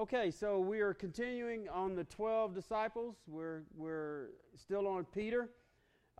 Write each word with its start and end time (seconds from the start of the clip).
Okay, 0.00 0.30
so 0.30 0.58
we 0.58 0.80
are 0.80 0.94
continuing 0.94 1.68
on 1.68 1.94
the 1.94 2.04
12 2.04 2.54
disciples. 2.54 3.16
We're, 3.26 3.64
we're 3.76 4.28
still 4.56 4.88
on 4.88 5.04
Peter. 5.04 5.50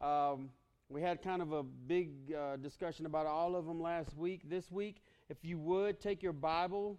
Um, 0.02 0.50
we 0.90 1.00
had 1.00 1.22
kind 1.22 1.40
of 1.40 1.52
a 1.52 1.62
big 1.62 2.34
uh, 2.34 2.56
discussion 2.56 3.06
about 3.06 3.24
all 3.24 3.56
of 3.56 3.64
them 3.64 3.80
last 3.80 4.14
week. 4.18 4.42
This 4.50 4.70
week, 4.70 5.00
if 5.30 5.38
you 5.40 5.58
would, 5.60 5.98
take 5.98 6.22
your 6.22 6.34
Bible 6.34 6.98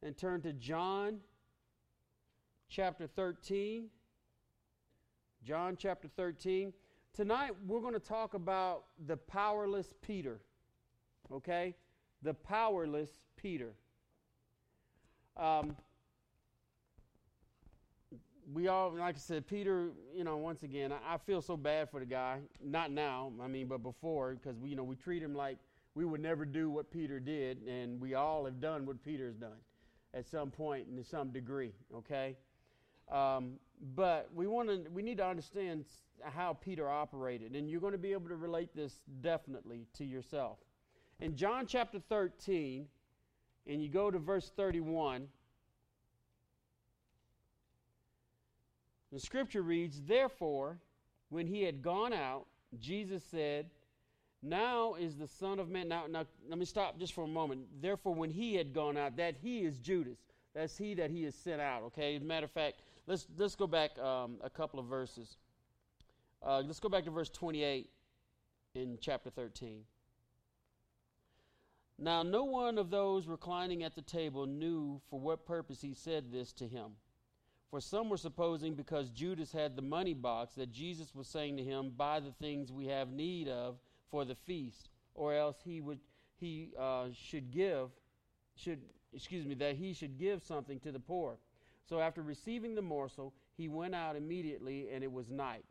and 0.00 0.16
turn 0.16 0.42
to 0.42 0.52
John 0.52 1.18
chapter 2.68 3.08
13. 3.08 3.86
John 5.42 5.76
chapter 5.76 6.06
13. 6.06 6.72
Tonight, 7.14 7.50
we're 7.66 7.80
going 7.80 7.94
to 7.94 7.98
talk 7.98 8.34
about 8.34 8.84
the 9.08 9.16
powerless 9.16 9.92
Peter. 10.02 10.38
Okay? 11.32 11.74
The 12.22 12.34
powerless 12.34 13.10
Peter. 13.36 13.72
Um, 15.36 15.74
we 18.52 18.68
all, 18.68 18.94
like 18.96 19.16
I 19.16 19.18
said, 19.18 19.46
Peter, 19.46 19.90
you 20.14 20.24
know, 20.24 20.36
once 20.36 20.62
again, 20.62 20.92
I, 20.92 21.14
I, 21.14 21.18
feel 21.18 21.42
so 21.42 21.56
bad 21.56 21.90
for 21.90 22.00
the 22.00 22.06
guy. 22.06 22.38
Not 22.62 22.92
now, 22.92 23.32
I 23.42 23.48
mean, 23.48 23.66
but 23.66 23.82
before, 23.82 24.34
because 24.34 24.58
we, 24.58 24.70
you 24.70 24.76
know, 24.76 24.84
we 24.84 24.94
treat 24.94 25.22
him 25.22 25.34
like 25.34 25.58
we 25.94 26.04
would 26.04 26.20
never 26.20 26.44
do 26.44 26.70
what 26.70 26.90
Peter 26.90 27.18
did, 27.18 27.62
and 27.66 28.00
we 28.00 28.14
all 28.14 28.44
have 28.44 28.60
done 28.60 28.86
what 28.86 29.02
Peter's 29.02 29.34
done 29.34 29.58
at 30.14 30.26
some 30.26 30.50
point 30.50 30.86
and 30.86 30.96
to 30.96 31.04
some 31.04 31.30
degree, 31.30 31.72
okay? 31.94 32.36
Um, 33.10 33.54
but 33.94 34.28
we 34.34 34.46
want 34.46 34.68
to, 34.68 34.90
we 34.90 35.02
need 35.02 35.18
to 35.18 35.26
understand 35.26 35.84
how 36.22 36.54
Peter 36.54 36.88
operated, 36.88 37.56
and 37.56 37.68
you're 37.68 37.80
going 37.80 37.92
to 37.92 37.98
be 37.98 38.12
able 38.12 38.28
to 38.28 38.36
relate 38.36 38.74
this 38.74 39.00
definitely 39.20 39.86
to 39.94 40.04
yourself. 40.04 40.58
In 41.20 41.34
John 41.34 41.66
chapter 41.66 41.98
13, 41.98 42.86
and 43.66 43.82
you 43.82 43.88
go 43.88 44.10
to 44.10 44.18
verse 44.18 44.52
31, 44.56 45.26
the 49.16 49.20
scripture 49.20 49.62
reads, 49.62 50.02
Therefore, 50.02 50.76
when 51.30 51.46
he 51.46 51.62
had 51.62 51.80
gone 51.80 52.12
out, 52.12 52.44
Jesus 52.78 53.24
said, 53.24 53.70
Now 54.42 54.94
is 54.96 55.16
the 55.16 55.26
Son 55.26 55.58
of 55.58 55.70
Man. 55.70 55.88
Now, 55.88 56.04
now, 56.06 56.26
let 56.50 56.58
me 56.58 56.66
stop 56.66 56.98
just 56.98 57.14
for 57.14 57.24
a 57.24 57.26
moment. 57.26 57.62
Therefore, 57.80 58.14
when 58.14 58.28
he 58.28 58.54
had 58.54 58.74
gone 58.74 58.98
out, 58.98 59.16
that 59.16 59.34
he 59.40 59.60
is 59.60 59.78
Judas. 59.78 60.18
That's 60.54 60.76
he 60.76 60.92
that 60.96 61.10
he 61.10 61.22
has 61.22 61.34
sent 61.34 61.62
out. 61.62 61.82
Okay. 61.84 62.16
As 62.16 62.20
a 62.20 62.26
matter 62.26 62.44
of 62.44 62.50
fact, 62.50 62.82
let's 63.06 63.26
let's 63.38 63.54
go 63.54 63.66
back 63.66 63.98
um, 63.98 64.36
a 64.44 64.50
couple 64.50 64.78
of 64.78 64.84
verses. 64.84 65.38
Uh, 66.46 66.62
let's 66.66 66.78
go 66.78 66.90
back 66.90 67.04
to 67.06 67.10
verse 67.10 67.30
28 67.30 67.88
in 68.74 68.98
chapter 69.00 69.30
13. 69.30 69.80
Now, 71.98 72.22
no 72.22 72.44
one 72.44 72.76
of 72.76 72.90
those 72.90 73.26
reclining 73.26 73.82
at 73.82 73.94
the 73.94 74.02
table 74.02 74.44
knew 74.44 75.00
for 75.08 75.18
what 75.18 75.46
purpose 75.46 75.80
he 75.80 75.94
said 75.94 76.30
this 76.30 76.52
to 76.52 76.68
him. 76.68 76.96
For 77.70 77.80
some 77.80 78.08
were 78.08 78.16
supposing 78.16 78.74
because 78.74 79.10
Judas 79.10 79.52
had 79.52 79.76
the 79.76 79.82
money 79.82 80.14
box 80.14 80.54
that 80.54 80.72
Jesus 80.72 81.14
was 81.14 81.26
saying 81.26 81.56
to 81.56 81.64
him, 81.64 81.92
Buy 81.96 82.20
the 82.20 82.32
things 82.32 82.72
we 82.72 82.86
have 82.86 83.10
need 83.10 83.48
of 83.48 83.76
for 84.10 84.24
the 84.24 84.34
feast, 84.34 84.88
or 85.14 85.34
else 85.34 85.56
he 85.64 85.80
would 85.80 85.98
he 86.38 86.70
uh, 86.78 87.06
should 87.12 87.50
give 87.50 87.90
should 88.54 88.80
excuse 89.12 89.46
me 89.46 89.54
that 89.54 89.76
he 89.76 89.92
should 89.92 90.18
give 90.18 90.42
something 90.42 90.78
to 90.80 90.92
the 90.92 91.00
poor. 91.00 91.38
So 91.88 92.00
after 92.00 92.22
receiving 92.22 92.74
the 92.74 92.82
morsel, 92.82 93.32
he 93.56 93.68
went 93.68 93.94
out 93.94 94.16
immediately, 94.16 94.88
and 94.92 95.02
it 95.02 95.10
was 95.10 95.30
night. 95.30 95.64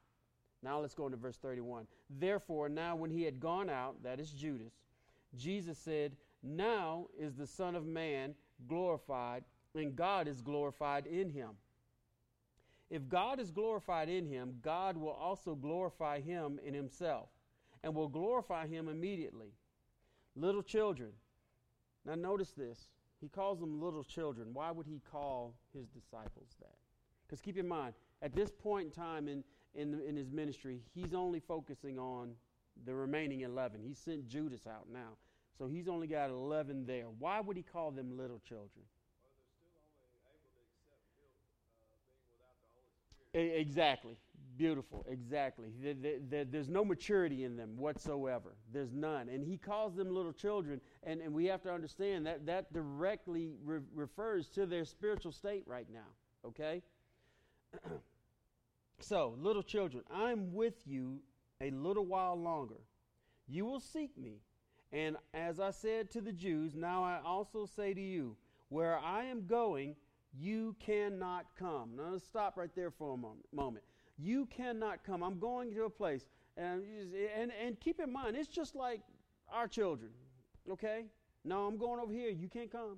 Now 0.63 0.79
let's 0.79 0.95
go 0.95 1.05
into 1.05 1.17
verse 1.17 1.37
31. 1.37 1.85
Therefore, 2.09 2.69
now 2.69 2.95
when 2.95 3.11
he 3.11 3.23
had 3.23 3.39
gone 3.39 3.69
out, 3.69 4.01
that 4.03 4.19
is 4.19 4.31
Judas, 4.31 4.73
Jesus 5.37 5.77
said, 5.77 6.15
Now 6.41 7.07
is 7.19 7.35
the 7.35 7.45
Son 7.45 7.75
of 7.75 7.85
Man 7.85 8.33
glorified, 8.67 9.43
and 9.75 9.95
God 9.95 10.27
is 10.27 10.41
glorified 10.41 11.05
in 11.05 11.29
him. 11.29 11.49
If 12.89 13.07
God 13.07 13.39
is 13.39 13.51
glorified 13.51 14.09
in 14.09 14.27
him, 14.27 14.55
God 14.61 14.95
will 14.95 15.09
also 15.09 15.55
glorify 15.55 16.21
him 16.21 16.59
in 16.63 16.73
himself, 16.73 17.29
and 17.83 17.95
will 17.95 18.07
glorify 18.07 18.67
him 18.67 18.87
immediately. 18.87 19.53
Little 20.35 20.61
children. 20.61 21.11
Now, 22.05 22.15
notice 22.15 22.51
this. 22.51 22.89
He 23.19 23.27
calls 23.27 23.59
them 23.59 23.81
little 23.81 24.03
children. 24.03 24.49
Why 24.53 24.71
would 24.71 24.85
he 24.85 25.01
call 25.09 25.55
his 25.73 25.87
disciples 25.87 26.49
that? 26.59 26.75
Because 27.25 27.41
keep 27.41 27.57
in 27.57 27.67
mind, 27.67 27.95
at 28.21 28.35
this 28.35 28.51
point 28.51 28.85
in 28.85 28.91
time 28.91 29.27
in, 29.27 29.43
in, 29.73 29.99
in 30.07 30.15
his 30.15 30.29
ministry, 30.29 30.81
he's 30.93 31.13
only 31.13 31.39
focusing 31.39 31.97
on 31.97 32.33
the 32.85 32.93
remaining 32.93 33.41
11. 33.41 33.81
He 33.81 33.93
sent 33.93 34.27
Judas 34.27 34.67
out 34.67 34.87
now. 34.91 35.17
So 35.57 35.67
he's 35.67 35.87
only 35.87 36.07
got 36.07 36.29
11 36.29 36.85
there. 36.85 37.05
Why 37.05 37.39
would 37.39 37.55
he 37.55 37.63
call 37.63 37.91
them 37.91 38.17
little 38.17 38.41
children? 38.47 38.85
Exactly. 43.35 44.15
Beautiful. 44.57 45.05
Exactly. 45.09 45.67
There's 46.49 46.69
no 46.69 46.85
maturity 46.85 47.43
in 47.43 47.57
them 47.57 47.75
whatsoever. 47.75 48.55
There's 48.71 48.93
none. 48.93 49.27
And 49.27 49.43
he 49.43 49.57
calls 49.57 49.95
them 49.95 50.13
little 50.13 50.31
children. 50.31 50.79
And, 51.03 51.19
and 51.19 51.33
we 51.33 51.45
have 51.45 51.61
to 51.63 51.71
understand 51.71 52.25
that 52.25 52.45
that 52.45 52.71
directly 52.71 53.51
re- 53.65 53.81
refers 53.93 54.47
to 54.49 54.65
their 54.65 54.85
spiritual 54.85 55.33
state 55.33 55.63
right 55.65 55.87
now. 55.91 56.07
Okay? 56.47 56.81
so, 58.99 59.35
little 59.37 59.63
children, 59.63 60.03
I'm 60.09 60.53
with 60.53 60.87
you 60.87 61.19
a 61.59 61.71
little 61.71 62.05
while 62.05 62.39
longer. 62.39 62.79
You 63.49 63.65
will 63.65 63.81
seek 63.81 64.17
me. 64.17 64.39
And 64.93 65.17
as 65.33 65.59
I 65.59 65.71
said 65.71 66.09
to 66.11 66.21
the 66.21 66.31
Jews, 66.31 66.75
now 66.75 67.03
I 67.03 67.19
also 67.25 67.65
say 67.65 67.93
to 67.93 68.01
you, 68.01 68.37
where 68.69 68.97
I 68.97 69.25
am 69.25 69.45
going, 69.45 69.95
you 70.37 70.75
cannot 70.79 71.45
come. 71.57 71.91
Now 71.95 72.09
let's 72.11 72.25
stop 72.25 72.57
right 72.57 72.73
there 72.75 72.91
for 72.91 73.13
a 73.13 73.55
moment. 73.55 73.83
You 74.17 74.45
cannot 74.45 75.03
come. 75.03 75.23
I'm 75.23 75.39
going 75.39 75.73
to 75.73 75.83
a 75.83 75.89
place. 75.89 76.25
And, 76.57 76.83
and, 77.37 77.51
and 77.63 77.79
keep 77.79 77.99
in 77.99 78.11
mind, 78.11 78.35
it's 78.35 78.47
just 78.47 78.75
like 78.75 79.01
our 79.51 79.67
children, 79.67 80.11
okay? 80.71 81.05
No, 81.43 81.67
I'm 81.67 81.77
going 81.77 81.99
over 81.99 82.13
here. 82.13 82.29
You 82.29 82.47
can't 82.47 82.71
come. 82.71 82.97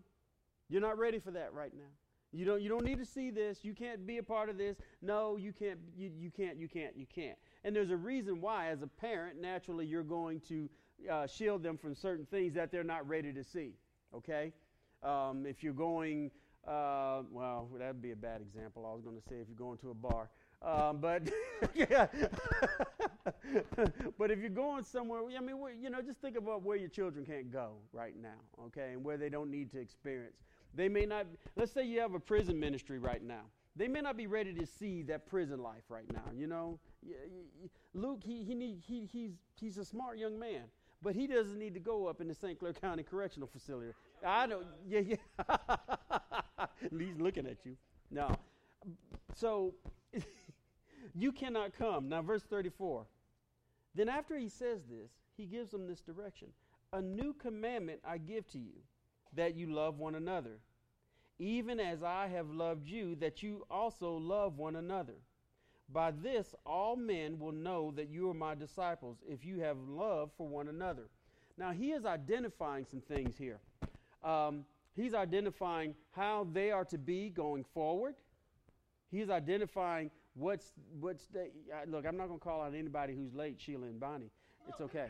You're 0.69 0.81
not 0.81 0.97
ready 0.97 1.19
for 1.19 1.31
that 1.31 1.53
right 1.53 1.73
now. 1.75 1.89
You 2.31 2.45
don't, 2.45 2.61
you 2.61 2.69
don't 2.69 2.83
need 2.83 2.99
to 2.99 3.05
see 3.05 3.31
this. 3.31 3.63
You 3.63 3.73
can't 3.73 4.05
be 4.05 4.17
a 4.17 4.23
part 4.23 4.49
of 4.49 4.57
this. 4.57 4.77
No, 5.01 5.37
you 5.37 5.53
can't, 5.53 5.79
you, 5.97 6.11
you 6.15 6.29
can't, 6.29 6.57
you 6.57 6.67
can't, 6.67 6.95
you 6.95 7.05
can't. 7.13 7.37
And 7.63 7.75
there's 7.75 7.89
a 7.89 7.97
reason 7.97 8.41
why, 8.41 8.67
as 8.67 8.81
a 8.81 8.87
parent, 8.87 9.41
naturally 9.41 9.85
you're 9.85 10.03
going 10.03 10.41
to 10.49 10.69
uh, 11.09 11.25
shield 11.25 11.63
them 11.63 11.77
from 11.77 11.95
certain 11.95 12.25
things 12.25 12.53
that 12.53 12.71
they're 12.71 12.83
not 12.83 13.07
ready 13.07 13.33
to 13.33 13.43
see. 13.43 13.73
Okay? 14.13 14.53
Um, 15.03 15.45
if 15.45 15.63
you're 15.63 15.73
going, 15.73 16.31
uh, 16.67 17.21
well, 17.31 17.69
that'd 17.77 18.01
be 18.01 18.11
a 18.11 18.15
bad 18.15 18.41
example. 18.41 18.85
I 18.89 18.93
was 18.93 19.03
going 19.03 19.15
to 19.15 19.21
say 19.21 19.35
if 19.35 19.47
you're 19.47 19.57
going 19.57 19.77
to 19.79 19.91
a 19.91 19.93
bar. 19.93 20.29
Um, 20.61 20.97
but 20.99 21.21
but 24.17 24.31
if 24.31 24.39
you're 24.39 24.49
going 24.49 24.83
somewhere, 24.83 25.21
I 25.37 25.39
mean, 25.39 25.57
you 25.79 25.89
know, 25.89 26.01
just 26.01 26.19
think 26.19 26.35
about 26.35 26.63
where 26.63 26.77
your 26.77 26.89
children 26.89 27.25
can't 27.25 27.51
go 27.51 27.73
right 27.93 28.15
now, 28.19 28.39
okay, 28.65 28.93
and 28.93 29.03
where 29.03 29.17
they 29.17 29.29
don't 29.29 29.51
need 29.51 29.71
to 29.71 29.79
experience. 29.79 30.37
They 30.73 30.89
may 30.89 31.05
not. 31.05 31.27
Let's 31.55 31.71
say 31.71 31.85
you 31.85 31.99
have 31.99 32.13
a 32.15 32.19
prison 32.19 32.59
ministry 32.59 32.97
right 32.99 33.23
now. 33.23 33.43
They 33.75 33.87
may 33.87 34.01
not 34.01 34.17
be 34.17 34.25
ready 34.25 34.53
to 34.55 34.65
see 34.65 35.03
that 35.03 35.27
prison 35.27 35.61
life 35.61 35.83
right 35.89 36.11
now. 36.11 36.23
You 36.35 36.47
know, 36.47 36.79
Luke, 37.93 38.21
he, 38.23 38.43
he, 38.43 38.55
need, 38.55 38.81
he, 38.85 39.07
he's, 39.11 39.31
he's 39.59 39.77
a 39.77 39.85
smart 39.85 40.17
young 40.17 40.37
man, 40.39 40.63
but 41.01 41.15
he 41.15 41.27
doesn't 41.27 41.57
need 41.57 41.73
to 41.75 41.79
go 41.79 42.07
up 42.07 42.21
in 42.21 42.27
the 42.27 42.33
St. 42.33 42.57
Clair 42.57 42.73
County 42.73 43.03
Correctional 43.03 43.47
Facility. 43.47 43.91
I 44.25 44.47
don't, 44.47 44.65
yeah, 44.87 45.01
yeah. 45.01 45.15
he's 46.97 47.17
looking 47.19 47.45
at 47.47 47.65
you. 47.65 47.75
No. 48.11 48.35
So, 49.35 49.73
you 51.15 51.31
cannot 51.31 51.77
come. 51.77 52.09
Now, 52.09 52.21
verse 52.21 52.43
34. 52.43 53.05
Then, 53.95 54.09
after 54.09 54.37
he 54.37 54.49
says 54.49 54.81
this, 54.89 55.11
he 55.35 55.45
gives 55.45 55.71
them 55.71 55.87
this 55.87 56.01
direction 56.01 56.49
A 56.93 57.01
new 57.01 57.33
commandment 57.33 57.99
I 58.05 58.17
give 58.17 58.47
to 58.51 58.59
you, 58.59 58.73
that 59.33 59.55
you 59.55 59.73
love 59.73 59.97
one 59.99 60.15
another 60.15 60.59
even 61.39 61.79
as 61.79 62.01
I 62.03 62.27
have 62.27 62.49
loved 62.49 62.87
you, 62.87 63.15
that 63.15 63.43
you 63.43 63.65
also 63.69 64.15
love 64.15 64.57
one 64.57 64.75
another. 64.75 65.13
By 65.89 66.11
this, 66.11 66.55
all 66.65 66.95
men 66.95 67.39
will 67.39 67.51
know 67.51 67.93
that 67.95 68.09
you 68.09 68.29
are 68.29 68.33
my 68.33 68.55
disciples, 68.55 69.17
if 69.27 69.45
you 69.45 69.59
have 69.59 69.77
love 69.87 70.31
for 70.37 70.47
one 70.47 70.67
another. 70.67 71.03
Now, 71.57 71.71
he 71.71 71.91
is 71.91 72.05
identifying 72.05 72.85
some 72.85 73.01
things 73.01 73.37
here. 73.37 73.59
Um, 74.23 74.65
he's 74.97 75.13
identifying 75.13 75.95
how 76.11 76.47
they 76.51 76.71
are 76.71 76.83
to 76.85 76.97
be 76.97 77.29
going 77.29 77.63
forward. 77.73 78.15
He's 79.09 79.29
identifying 79.29 80.11
what's 80.33 80.73
what's 80.99 81.27
the, 81.27 81.43
uh, 81.73 81.89
look. 81.89 82.05
I'm 82.05 82.17
not 82.17 82.27
going 82.27 82.39
to 82.39 82.43
call 82.43 82.61
out 82.61 82.73
anybody 82.73 83.15
who's 83.15 83.33
late, 83.33 83.55
Sheila 83.61 83.85
and 83.85 83.99
Bonnie. 83.99 84.31
It's 84.67 84.81
okay. 84.81 85.07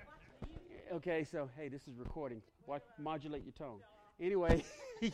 Okay, 0.93 1.23
so 1.23 1.49
hey, 1.57 1.67
this 1.67 1.87
is 1.87 1.97
recording. 1.97 2.41
What 2.65 2.83
modulate 2.99 3.43
your 3.43 3.53
tone. 3.53 3.79
Anyway. 4.21 4.63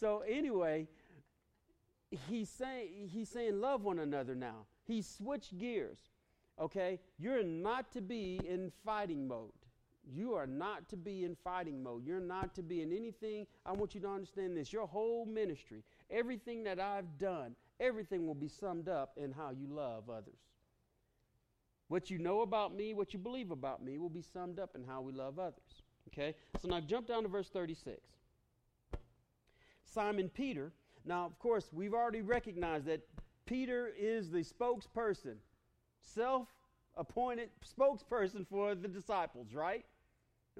so 0.00 0.22
anyway, 0.26 0.88
he's 2.28 2.48
saying 2.48 3.10
he's 3.12 3.28
saying 3.28 3.60
love 3.60 3.82
one 3.84 3.98
another 3.98 4.34
now. 4.34 4.66
He 4.86 5.02
switched 5.02 5.58
gears. 5.58 5.98
Okay? 6.60 7.00
You're 7.18 7.42
not 7.42 7.90
to 7.92 8.00
be 8.00 8.40
in 8.48 8.70
fighting 8.84 9.26
mode. 9.26 9.50
You 10.12 10.34
are 10.34 10.46
not 10.46 10.88
to 10.90 10.96
be 10.96 11.24
in 11.24 11.36
fighting 11.42 11.82
mode. 11.82 12.06
You're 12.06 12.20
not 12.20 12.54
to 12.56 12.62
be 12.62 12.82
in 12.82 12.92
anything. 12.92 13.46
I 13.64 13.72
want 13.72 13.94
you 13.94 14.00
to 14.02 14.08
understand 14.08 14.56
this. 14.56 14.72
Your 14.72 14.86
whole 14.86 15.24
ministry, 15.24 15.82
everything 16.10 16.64
that 16.64 16.78
I've 16.78 17.18
done, 17.18 17.54
everything 17.80 18.26
will 18.26 18.34
be 18.34 18.48
summed 18.48 18.88
up 18.88 19.12
in 19.16 19.32
how 19.32 19.50
you 19.50 19.66
love 19.68 20.10
others. 20.10 20.38
What 21.88 22.10
you 22.10 22.18
know 22.18 22.42
about 22.42 22.74
me, 22.74 22.94
what 22.94 23.12
you 23.12 23.18
believe 23.18 23.50
about 23.50 23.82
me, 23.82 23.98
will 23.98 24.08
be 24.08 24.22
summed 24.22 24.58
up 24.58 24.74
in 24.74 24.84
how 24.84 25.00
we 25.00 25.12
love 25.12 25.38
others. 25.38 25.82
Okay? 26.08 26.34
So 26.60 26.68
now 26.68 26.80
jump 26.80 27.06
down 27.06 27.22
to 27.22 27.28
verse 27.28 27.48
36. 27.48 28.00
Simon 29.84 30.28
Peter. 30.28 30.72
Now, 31.04 31.26
of 31.26 31.38
course, 31.38 31.68
we've 31.72 31.94
already 31.94 32.22
recognized 32.22 32.86
that 32.86 33.06
Peter 33.46 33.92
is 33.96 34.30
the 34.30 34.42
spokesperson, 34.42 35.36
self 36.00 36.48
appointed 36.96 37.50
spokesperson 37.78 38.46
for 38.48 38.74
the 38.74 38.88
disciples, 38.88 39.52
right? 39.52 39.84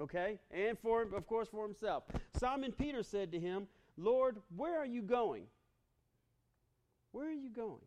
Okay? 0.00 0.38
And 0.50 0.78
for, 0.78 1.02
of 1.02 1.26
course, 1.26 1.48
for 1.48 1.64
himself. 1.64 2.04
Simon 2.36 2.72
Peter 2.72 3.02
said 3.02 3.32
to 3.32 3.40
him, 3.40 3.66
Lord, 3.96 4.38
where 4.56 4.78
are 4.78 4.86
you 4.86 5.02
going? 5.02 5.44
Where 7.12 7.28
are 7.28 7.32
you 7.32 7.50
going? 7.50 7.84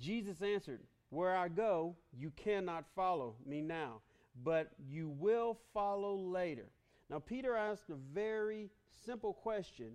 Jesus 0.00 0.42
answered, 0.42 0.80
Where 1.10 1.36
I 1.36 1.48
go, 1.48 1.94
you 2.12 2.32
cannot 2.36 2.84
follow 2.96 3.36
me 3.46 3.60
now, 3.60 4.00
but 4.42 4.72
you 4.88 5.08
will 5.08 5.58
follow 5.72 6.16
later. 6.16 6.66
Now, 7.08 7.20
Peter 7.20 7.54
asked 7.54 7.90
a 7.90 7.94
very 8.12 8.70
simple 9.04 9.32
question 9.32 9.92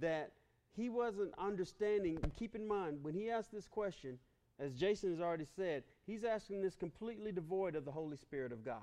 that 0.00 0.32
he 0.76 0.88
wasn't 0.90 1.32
understanding. 1.38 2.18
And 2.22 2.34
Keep 2.34 2.54
in 2.54 2.66
mind, 2.66 2.98
when 3.02 3.14
he 3.14 3.30
asked 3.30 3.52
this 3.52 3.66
question, 3.66 4.18
as 4.60 4.74
Jason 4.74 5.10
has 5.10 5.20
already 5.20 5.46
said, 5.56 5.84
he's 6.06 6.24
asking 6.24 6.60
this 6.60 6.74
completely 6.74 7.32
devoid 7.32 7.76
of 7.76 7.84
the 7.84 7.92
Holy 7.92 8.16
Spirit 8.16 8.52
of 8.52 8.64
God. 8.64 8.82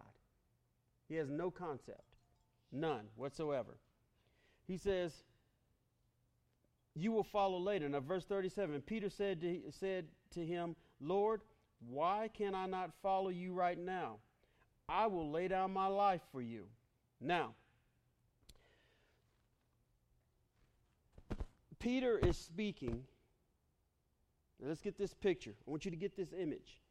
He 1.08 1.16
has 1.16 1.30
no 1.30 1.52
concept, 1.52 2.16
none 2.72 3.06
whatsoever. 3.16 3.78
He 4.68 4.78
says, 4.78 5.14
You 6.96 7.12
will 7.12 7.24
follow 7.24 7.60
later. 7.60 7.88
Now, 7.88 8.00
verse 8.00 8.26
37 8.26 8.82
Peter 8.82 9.10
said 9.10 9.42
to, 9.42 9.62
said 9.72 10.06
to 10.32 10.46
him, 10.46 10.76
Lord, 11.00 11.42
why 11.88 12.30
can 12.34 12.56
I 12.56 12.66
not 12.66 12.92
follow 13.02 13.30
you 13.30 13.54
right 13.54 13.78
now? 13.78 14.18
I 14.88 15.08
will 15.08 15.32
lay 15.32 15.48
down 15.48 15.72
my 15.74 15.88
life 15.88 16.22
for 16.32 16.42
you. 16.42 16.66
Now, 17.22 17.54
Peter 21.80 22.18
is 22.18 22.38
speaking 22.38 23.04
now 24.60 24.70
let's 24.70 24.82
get 24.82 24.98
this 24.98 25.14
picture. 25.14 25.54
I 25.68 25.72
want 25.72 25.86
you 25.86 25.92
to 25.92 25.98
get 25.98 26.16
this 26.16 26.34
image. 26.34 26.82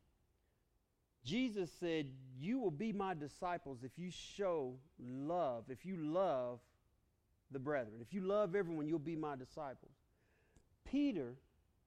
Jesus 1.24 1.70
said, 1.80 2.06
You 2.38 2.58
will 2.58 2.70
be 2.70 2.92
my 2.92 3.14
disciples 3.14 3.78
if 3.82 3.92
you 3.96 4.10
show 4.10 4.74
love, 4.98 5.64
if 5.68 5.86
you 5.86 5.96
love 5.96 6.60
the 7.50 7.58
brethren. 7.58 7.96
If 8.00 8.12
you 8.12 8.20
love 8.20 8.54
everyone, 8.54 8.88
you'll 8.88 8.98
be 8.98 9.16
my 9.16 9.36
disciples. 9.36 9.92
Peter 10.84 11.34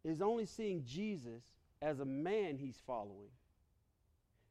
is 0.03 0.21
only 0.21 0.45
seeing 0.45 0.83
Jesus 0.85 1.43
as 1.81 1.99
a 1.99 2.05
man 2.05 2.57
he's 2.57 2.81
following. 2.85 3.29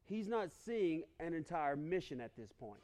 He's 0.05 0.27
not 0.27 0.49
seeing 0.65 1.03
an 1.19 1.33
entire 1.33 1.75
mission 1.75 2.21
at 2.21 2.35
this 2.37 2.51
point. 2.53 2.79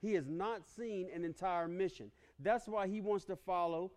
He 0.00 0.14
has 0.14 0.28
not 0.28 0.64
seen 0.64 1.08
an 1.12 1.24
entire 1.24 1.66
mission. 1.66 2.12
That's 2.38 2.68
why 2.68 2.86
he 2.86 3.00
wants 3.00 3.24
to 3.24 3.34
follow 3.34 3.90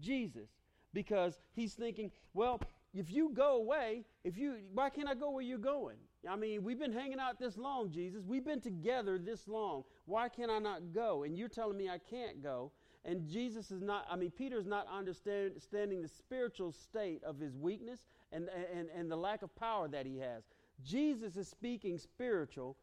Jesus 0.00 0.48
because 0.92 1.38
he's 1.54 1.74
thinking, 1.74 2.10
well, 2.34 2.60
if 2.92 3.10
you 3.10 3.30
go 3.32 3.56
away, 3.56 4.04
if 4.24 4.36
you 4.36 4.56
why 4.72 4.90
can't 4.90 5.08
I 5.08 5.14
go 5.14 5.30
where 5.30 5.42
you're 5.42 5.58
going? 5.58 5.98
I 6.28 6.36
mean, 6.36 6.64
we've 6.64 6.78
been 6.78 6.92
hanging 6.92 7.20
out 7.20 7.38
this 7.38 7.56
long, 7.56 7.90
Jesus. 7.90 8.24
We've 8.26 8.44
been 8.44 8.60
together 8.60 9.18
this 9.18 9.46
long. 9.46 9.84
Why 10.06 10.28
can't 10.28 10.50
I 10.50 10.58
not 10.58 10.92
go? 10.92 11.22
And 11.22 11.36
you're 11.36 11.48
telling 11.48 11.76
me 11.76 11.88
I 11.88 11.98
can't 11.98 12.42
go. 12.42 12.72
And 13.04 13.28
Jesus 13.28 13.70
is 13.70 13.82
not, 13.82 14.06
I 14.10 14.16
mean, 14.16 14.32
Peter's 14.32 14.66
not 14.66 14.86
understanding 14.92 16.02
the 16.02 16.08
spiritual 16.08 16.72
state 16.72 17.22
of 17.22 17.38
his 17.38 17.56
weakness 17.56 18.00
and, 18.32 18.48
and, 18.74 18.88
and 18.96 19.10
the 19.10 19.16
lack 19.16 19.42
of 19.42 19.54
power 19.54 19.86
that 19.88 20.06
he 20.06 20.18
has. 20.18 20.42
Jesus 20.84 21.36
is 21.36 21.46
speaking 21.46 21.98
spiritual. 21.98 22.76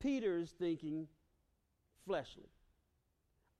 Peter 0.00 0.38
is 0.38 0.50
thinking 0.50 1.06
fleshly. 2.04 2.50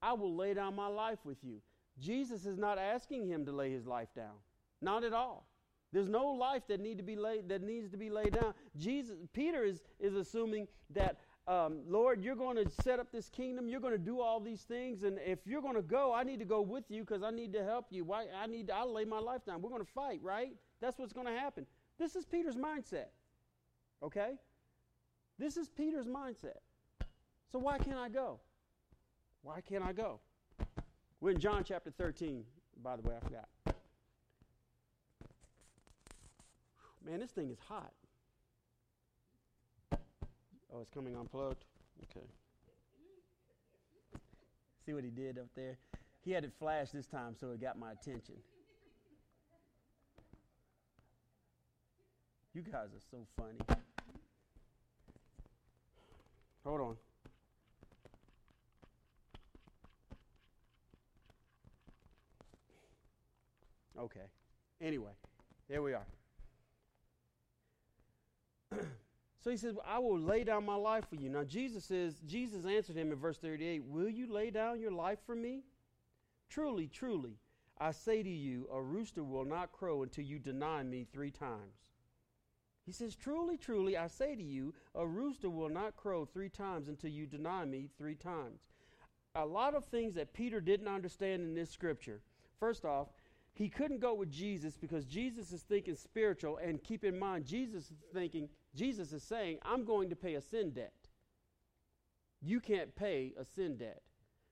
I 0.03 0.15
will 0.15 0.35
lay 0.35 0.55
down 0.55 0.75
my 0.75 0.89
life 0.89 1.19
with 1.25 1.45
you. 1.45 1.61
Jesus 2.01 2.47
is 2.47 2.59
not 2.59 2.79
asking 2.79 3.29
him 3.29 3.45
to 3.45 3.53
lay 3.53 3.71
his 3.71 3.87
life 3.87 4.09
down. 4.17 4.35
Not 4.81 5.05
at 5.05 5.13
all. 5.13 5.47
There's 5.93 6.09
no 6.09 6.27
life 6.27 6.63
that 6.69 6.81
need 6.81 6.99
to 6.99 7.03
be 7.03 7.17
laid 7.17 7.49
that 7.49 7.63
needs 7.63 7.91
to 7.91 7.97
be 7.97 8.11
laid 8.11 8.33
down. 8.33 8.55
Jesus, 8.77 9.17
Peter 9.33 9.65
is 9.65 9.83
is 9.99 10.15
assuming 10.15 10.69
that 10.91 11.17
um, 11.49 11.81
Lord, 11.89 12.23
you're 12.23 12.37
going 12.37 12.57
to 12.57 12.71
set 12.83 13.01
up 13.01 13.11
this 13.11 13.29
kingdom. 13.29 13.69
You're 13.69 13.81
going 13.81 13.93
to 13.93 13.99
do 13.99 14.21
all 14.21 14.39
these 14.39 14.63
things, 14.63 15.03
and 15.03 15.19
if 15.25 15.41
you're 15.47 15.63
going 15.63 15.75
to 15.75 15.83
go, 15.83 16.15
I 16.15 16.23
need 16.23 16.39
to 16.39 16.45
go 16.45 16.61
with 16.61 16.85
you 16.89 17.01
because 17.01 17.25
I 17.25 17.31
need 17.31 17.53
to 17.55 17.65
help 17.65 17.87
you. 17.91 18.05
Why? 18.05 18.27
I 18.41 18.47
need. 18.47 18.69
To, 18.69 18.75
I'll 18.75 18.93
lay 18.93 19.05
my 19.05 19.19
life 19.19 19.45
down. 19.45 19.61
We're 19.61 19.71
going 19.71 19.85
to 19.85 19.93
fight, 19.93 20.21
right? 20.23 20.53
That's 20.81 20.99
what's 20.99 21.13
going 21.13 21.27
to 21.27 21.33
happen. 21.33 21.67
This 21.99 22.15
is 22.15 22.25
Peter's 22.25 22.57
mindset. 22.57 23.07
Okay. 24.03 24.35
This 25.39 25.57
is 25.57 25.69
Peter's 25.69 26.07
mindset. 26.07 26.59
So 27.51 27.59
why 27.59 27.79
can't 27.79 27.99
I 27.99 28.09
go? 28.09 28.41
Why 29.43 29.61
can't 29.61 29.83
I 29.83 29.93
go? 29.93 30.21
We're 31.21 31.31
in 31.31 31.41
John 31.41 31.65
chapter 31.65 31.91
13. 31.91 32.45
By 32.83 32.97
the 32.97 33.03
way, 33.03 33.15
I 33.17 33.25
forgot. 33.25 33.49
Man, 37.05 37.20
this 37.20 37.31
thing 37.31 37.50
is 37.50 37.58
hot. 37.69 37.93
Oh, 40.73 40.81
it's 40.81 40.91
coming 40.91 41.17
unplugged? 41.17 41.64
Okay. 42.05 42.26
See 44.85 44.93
what 44.93 45.05
he 45.05 45.11
did 45.11 45.38
up 45.38 45.49
there? 45.56 45.79
He 46.23 46.32
had 46.32 46.44
it 46.44 46.52
flash 46.58 46.91
this 46.91 47.06
time, 47.06 47.35
so 47.38 47.50
it 47.52 47.61
got 47.61 47.79
my 47.79 47.93
attention. 47.93 48.37
You 52.55 52.62
guys 52.62 52.88
are 52.94 53.00
so 53.11 53.26
funny. 53.37 53.81
Hold 56.64 56.81
on. 56.81 56.97
Okay. 63.99 64.20
Anyway, 64.81 65.11
there 65.69 65.82
we 65.82 65.93
are. 65.93 66.06
He 69.50 69.56
says, 69.56 69.76
I 69.87 69.99
will 69.99 70.19
lay 70.19 70.44
down 70.44 70.64
my 70.64 70.75
life 70.75 71.08
for 71.08 71.17
you. 71.17 71.29
Now, 71.29 71.44
Jesus 71.44 71.85
says, 71.85 72.20
Jesus 72.26 72.67
answered 72.67 72.97
him 72.97 73.12
in 73.12 73.19
verse 73.19 73.38
38, 73.38 73.85
Will 73.85 74.08
you 74.08 74.32
lay 74.32 74.50
down 74.50 74.81
your 74.81 74.93
life 74.93 75.19
for 75.26 75.35
me? 75.35 75.62
Truly, 76.49 76.88
truly, 76.88 77.37
I 77.79 77.93
say 77.93 78.23
to 78.23 78.29
you, 78.29 78.69
a 78.73 78.83
rooster 78.83 79.25
will 79.25 79.45
not 79.45 79.73
crow 79.73 80.02
until 80.02 80.25
you 80.25 80.38
deny 80.38 80.83
me 80.83 81.07
three 81.12 81.30
times. 81.30 81.80
He 82.85 82.92
says, 82.92 83.14
Truly, 83.14 83.57
truly, 83.57 83.97
I 83.97 84.09
say 84.09 84.35
to 84.35 84.42
you, 84.42 84.75
a 84.95 85.07
rooster 85.07 85.49
will 85.49 85.69
not 85.69 85.97
crow 85.97 86.25
three 86.25 86.49
times 86.49 86.88
until 86.88 87.11
you 87.11 87.26
deny 87.26 87.64
me 87.64 87.88
three 87.97 88.16
times. 88.16 88.61
A 89.37 89.47
lot 89.47 89.75
of 89.75 89.85
things 89.85 90.14
that 90.14 90.35
Peter 90.35 90.61
didn't 90.61 90.88
understand 90.88 91.42
in 91.42 91.54
this 91.54 91.71
scripture. 91.71 92.21
First 92.59 92.85
off, 92.85 93.09
he 93.52 93.69
couldn't 93.69 94.00
go 94.00 94.14
with 94.14 94.30
Jesus 94.30 94.76
because 94.76 95.04
Jesus 95.04 95.52
is 95.52 95.62
thinking 95.62 95.95
spiritual. 95.95 96.57
And 96.59 96.83
keep 96.83 97.04
in 97.04 97.19
mind, 97.19 97.47
Jesus 97.47 97.85
is 97.85 97.97
thinking, 98.12 98.49
Jesus 98.75 99.12
is 99.12 99.23
saying, 99.23 99.59
I'm 99.62 99.85
going 99.85 100.11
to 100.11 100.17
pay 100.17 100.35
a 100.35 100.41
sin 100.41 100.71
debt. 100.71 100.93
You 102.41 102.61
can't 102.61 102.95
pay 102.95 103.35
a 103.39 103.45
sin 103.45 103.77
debt. 103.77 104.03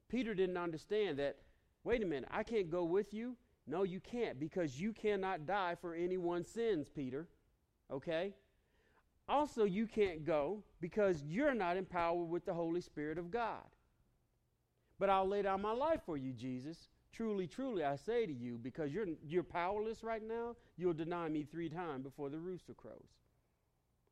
Peter 0.08 0.34
didn't 0.34 0.56
understand 0.56 1.18
that, 1.18 1.36
wait 1.84 2.02
a 2.02 2.06
minute, 2.06 2.28
I 2.30 2.42
can't 2.42 2.70
go 2.70 2.84
with 2.84 3.14
you. 3.14 3.36
No, 3.66 3.82
you 3.82 4.00
can't 4.00 4.40
because 4.40 4.80
you 4.80 4.92
cannot 4.92 5.46
die 5.46 5.76
for 5.80 5.94
anyone's 5.94 6.48
sins, 6.48 6.88
Peter. 6.88 7.28
Okay? 7.90 8.34
Also, 9.28 9.64
you 9.64 9.86
can't 9.86 10.24
go 10.24 10.62
because 10.80 11.22
you're 11.22 11.54
not 11.54 11.76
empowered 11.76 12.28
with 12.28 12.46
the 12.46 12.54
Holy 12.54 12.80
Spirit 12.80 13.18
of 13.18 13.30
God. 13.30 13.62
But 14.98 15.10
I'll 15.10 15.28
lay 15.28 15.42
down 15.42 15.62
my 15.62 15.72
life 15.72 16.00
for 16.06 16.16
you, 16.16 16.32
Jesus. 16.32 16.88
Truly, 17.12 17.46
truly, 17.46 17.84
I 17.84 17.96
say 17.96 18.26
to 18.26 18.32
you, 18.32 18.58
because 18.58 18.92
you're, 18.92 19.06
you're 19.22 19.42
powerless 19.42 20.02
right 20.02 20.26
now, 20.26 20.56
you'll 20.76 20.94
deny 20.94 21.28
me 21.28 21.44
three 21.44 21.68
times 21.68 22.04
before 22.04 22.30
the 22.30 22.38
rooster 22.38 22.74
crows. 22.74 23.17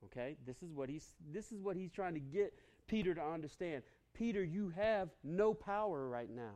Okay? 0.05 0.37
This 0.47 0.62
is 0.62 0.73
what 0.73 0.88
he's 0.88 1.15
this 1.33 1.53
is 1.53 1.61
what 1.61 1.76
he's 1.76 1.91
trying 1.91 2.15
to 2.15 2.21
get 2.21 2.55
Peter 2.87 3.15
to 3.15 3.23
understand. 3.23 3.83
Peter, 4.15 4.43
you 4.43 4.71
have 4.71 5.11
no 5.25 5.53
power 5.53 6.09
right 6.09 6.31
now. 6.35 6.55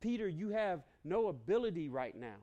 Peter, 0.00 0.28
you 0.28 0.50
have 0.50 0.82
no 1.04 1.28
ability 1.28 1.88
right 1.88 2.18
now. 2.18 2.36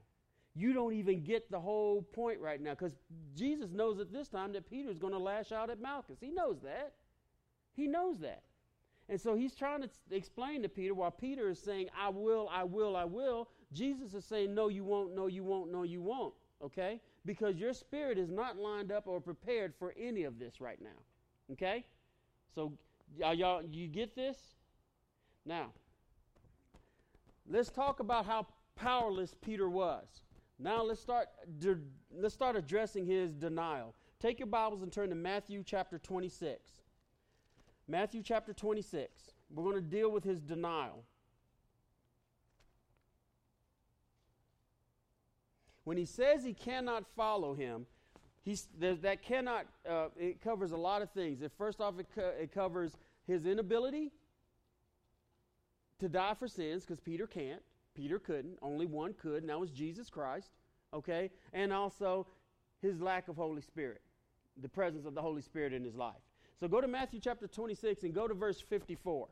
You 0.56 0.74
don't 0.74 0.94
even 0.94 1.24
get 1.24 1.52
the 1.52 1.60
whole 1.60 2.02
point 2.02 2.40
right 2.40 2.60
now 2.60 2.72
because 2.72 2.96
Jesus 3.36 3.72
knows 3.72 4.00
at 4.00 4.12
this 4.12 4.28
time 4.28 4.54
that 4.54 4.70
Peter 4.70 4.90
is 4.90 4.98
going 4.98 5.14
to 5.14 5.20
lash 5.20 5.52
out 5.52 5.70
at 5.70 5.80
Malchus. 5.80 6.18
He 6.20 6.32
knows 6.32 6.62
that. 6.64 6.94
He 7.76 7.88
knows 7.88 8.20
that. 8.20 8.42
And 9.08 9.20
so 9.20 9.36
he's 9.36 9.56
trying 9.56 9.82
to 9.82 9.90
explain 10.12 10.62
to 10.64 10.70
Peter 10.70 10.94
while 10.94 11.12
Peter 11.12 11.50
is 11.50 11.60
saying, 11.60 11.90
I 11.98 12.10
will, 12.10 12.50
I 12.52 12.64
will, 12.64 12.96
I 12.96 13.06
will. 13.06 13.50
Jesus 13.74 14.14
is 14.14 14.26
saying, 14.26 14.54
No, 14.54 14.68
you 14.68 14.84
won't, 14.84 15.16
no, 15.16 15.28
you 15.28 15.44
won't, 15.44 15.72
no, 15.72 15.84
you 15.84 16.02
won't. 16.02 16.34
Okay? 16.64 17.02
Because 17.26 17.58
your 17.58 17.74
spirit 17.74 18.18
is 18.18 18.30
not 18.30 18.58
lined 18.58 18.92
up 18.92 19.08
or 19.08 19.20
prepared 19.20 19.74
for 19.78 19.94
any 20.00 20.24
of 20.24 20.40
this 20.40 20.62
right 20.62 20.82
now. 20.82 21.54
Okay? 21.54 21.86
So 22.56 22.74
Y'all, 23.18 23.64
you 23.64 23.88
get 23.88 24.16
this? 24.16 24.38
Now, 25.46 25.72
let's 27.50 27.70
talk 27.70 28.00
about 28.00 28.26
how 28.26 28.48
powerless 28.76 29.36
Peter 29.42 29.70
was. 29.70 30.22
Now 30.60 30.84
let's 30.84 31.00
start 31.00 31.28
de- 31.60 31.78
let's 32.14 32.34
start 32.34 32.56
addressing 32.56 33.06
his 33.06 33.34
denial. 33.34 33.96
Take 34.20 34.40
your 34.40 34.48
Bibles 34.48 34.82
and 34.82 34.92
turn 34.92 35.10
to 35.10 35.16
Matthew 35.16 35.64
chapter 35.66 35.98
26. 35.98 36.60
Matthew 37.88 38.22
chapter 38.22 38.54
26. 38.54 39.32
We're 39.50 39.64
going 39.64 39.76
to 39.76 39.82
deal 39.82 40.12
with 40.12 40.24
his 40.24 40.42
denial. 40.42 41.04
When 45.90 45.98
he 45.98 46.06
says 46.06 46.44
he 46.44 46.54
cannot 46.54 47.04
follow 47.16 47.56
him, 47.56 47.88
he's, 48.44 48.68
that 48.80 49.24
cannot, 49.24 49.66
uh, 49.90 50.10
it 50.16 50.40
covers 50.40 50.72
a 50.72 50.78
lot 50.78 51.02
of 51.02 51.10
things. 51.10 51.42
It, 51.42 51.52
first 51.58 51.82
off, 51.82 51.98
it, 51.98 52.06
co- 52.14 52.32
it 52.40 52.54
covers 52.54 52.96
his 53.26 53.48
inability 53.48 54.12
to 55.98 56.08
die 56.08 56.36
for 56.38 56.48
sins, 56.48 56.86
because 56.86 57.00
Peter 57.00 57.26
can't. 57.26 57.64
Peter 57.96 58.20
couldn't. 58.20 58.60
Only 58.62 58.86
one 58.86 59.16
could, 59.16 59.42
and 59.42 59.50
that 59.50 59.60
was 59.60 59.72
Jesus 59.72 60.12
Christ. 60.12 60.52
Okay? 60.94 61.32
And 61.54 61.74
also 61.74 62.28
his 62.84 63.02
lack 63.02 63.28
of 63.28 63.36
Holy 63.36 63.64
Spirit, 63.64 64.02
the 64.62 64.70
presence 64.70 65.08
of 65.08 65.16
the 65.16 65.24
Holy 65.24 65.42
Spirit 65.42 65.74
in 65.74 65.84
his 65.84 65.96
life. 65.96 66.22
So 66.60 66.68
go 66.68 66.82
to 66.82 66.88
Matthew 66.88 67.20
chapter 67.20 67.48
26 67.48 68.04
and 68.04 68.14
go 68.14 68.28
to 68.28 68.36
verse 68.36 68.62
54. 68.62 69.28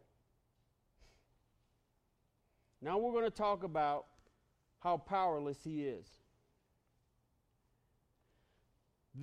Now 2.82 2.98
we're 2.98 3.12
going 3.12 3.26
to 3.26 3.30
talk 3.30 3.64
about 3.64 4.08
how 4.80 4.98
powerless 4.98 5.60
he 5.64 5.84
is. 5.84 6.08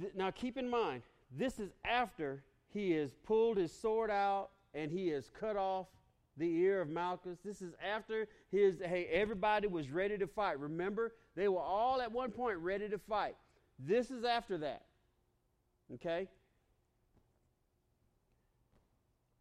Th- 0.00 0.12
now 0.14 0.30
keep 0.30 0.56
in 0.56 0.68
mind, 0.68 1.02
this 1.30 1.58
is 1.58 1.70
after 1.84 2.42
he 2.68 2.92
has 2.92 3.14
pulled 3.24 3.56
his 3.56 3.72
sword 3.72 4.10
out 4.10 4.50
and 4.74 4.90
he 4.90 5.08
has 5.08 5.30
cut 5.30 5.56
off 5.56 5.86
the 6.36 6.52
ear 6.56 6.80
of 6.80 6.88
Malchus. 6.88 7.38
This 7.44 7.62
is 7.62 7.74
after 7.84 8.26
his, 8.50 8.80
hey, 8.80 9.06
everybody 9.12 9.68
was 9.68 9.90
ready 9.90 10.18
to 10.18 10.26
fight. 10.26 10.58
Remember, 10.58 11.12
they 11.36 11.48
were 11.48 11.60
all 11.60 12.00
at 12.00 12.10
one 12.10 12.30
point 12.30 12.58
ready 12.58 12.88
to 12.88 12.98
fight. 12.98 13.36
This 13.78 14.10
is 14.10 14.24
after 14.24 14.58
that. 14.58 14.82
Okay? 15.94 16.28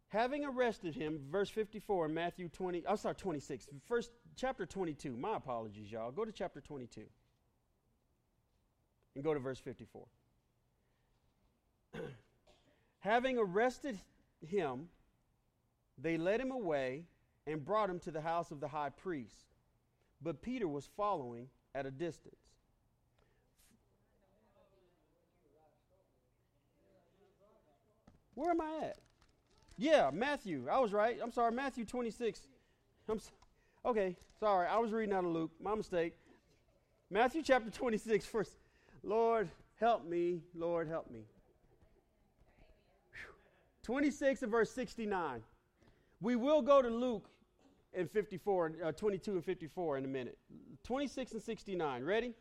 Having 0.08 0.44
arrested 0.44 0.94
him, 0.94 1.20
verse 1.30 1.50
54 1.50 2.06
in 2.06 2.14
Matthew 2.14 2.48
20, 2.48 2.84
I'm 2.88 2.96
sorry, 2.96 3.16
26, 3.16 3.68
first 3.88 4.12
chapter 4.36 4.64
22. 4.64 5.16
My 5.16 5.36
apologies, 5.36 5.90
y'all. 5.90 6.12
Go 6.12 6.24
to 6.24 6.30
chapter 6.30 6.60
22 6.60 7.02
and 9.16 9.24
go 9.24 9.34
to 9.34 9.40
verse 9.40 9.58
54. 9.58 10.06
Having 13.00 13.38
arrested 13.38 13.98
him, 14.46 14.88
they 15.98 16.16
led 16.16 16.40
him 16.40 16.50
away 16.50 17.04
and 17.46 17.64
brought 17.64 17.90
him 17.90 17.98
to 18.00 18.10
the 18.10 18.20
house 18.20 18.50
of 18.50 18.60
the 18.60 18.68
high 18.68 18.90
priest. 18.90 19.46
But 20.22 20.42
Peter 20.42 20.66
was 20.66 20.88
following 20.96 21.48
at 21.74 21.86
a 21.86 21.90
distance. 21.90 22.34
Where 28.34 28.50
am 28.50 28.60
I 28.60 28.86
at? 28.86 28.98
Yeah, 29.76 30.10
Matthew. 30.12 30.66
I 30.70 30.78
was 30.78 30.92
right. 30.92 31.18
I'm 31.22 31.32
sorry, 31.32 31.52
Matthew 31.52 31.84
26. 31.84 32.40
I'm 33.08 33.18
so, 33.18 33.30
okay, 33.86 34.16
sorry. 34.40 34.66
I 34.66 34.78
was 34.78 34.92
reading 34.92 35.14
out 35.14 35.24
of 35.24 35.30
Luke. 35.30 35.50
My 35.60 35.74
mistake. 35.74 36.14
Matthew 37.10 37.42
chapter 37.42 37.70
26, 37.70 38.24
first. 38.32 38.56
Lord, 39.02 39.48
help 39.78 40.04
me. 40.06 40.40
Lord, 40.54 40.88
help 40.88 41.10
me. 41.10 41.20
26 43.84 44.42
and 44.42 44.50
verse 44.50 44.70
69. 44.70 45.42
We 46.20 46.36
will 46.36 46.62
go 46.62 46.82
to 46.82 46.88
Luke 46.88 47.28
in 47.92 48.08
54, 48.08 48.72
uh, 48.82 48.92
22 48.92 49.32
and 49.32 49.44
54 49.44 49.98
in 49.98 50.04
a 50.04 50.08
minute. 50.08 50.38
26 50.82 51.32
and 51.32 51.42
69. 51.42 52.02
Ready? 52.02 52.32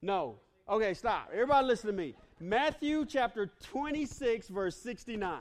No. 0.00 0.36
Okay, 0.68 0.94
stop. 0.94 1.28
Everybody 1.32 1.66
listen 1.66 1.88
to 1.88 1.92
me. 1.92 2.14
Matthew 2.40 3.04
chapter 3.04 3.50
26, 3.62 4.48
verse 4.48 4.76
69. 4.76 5.40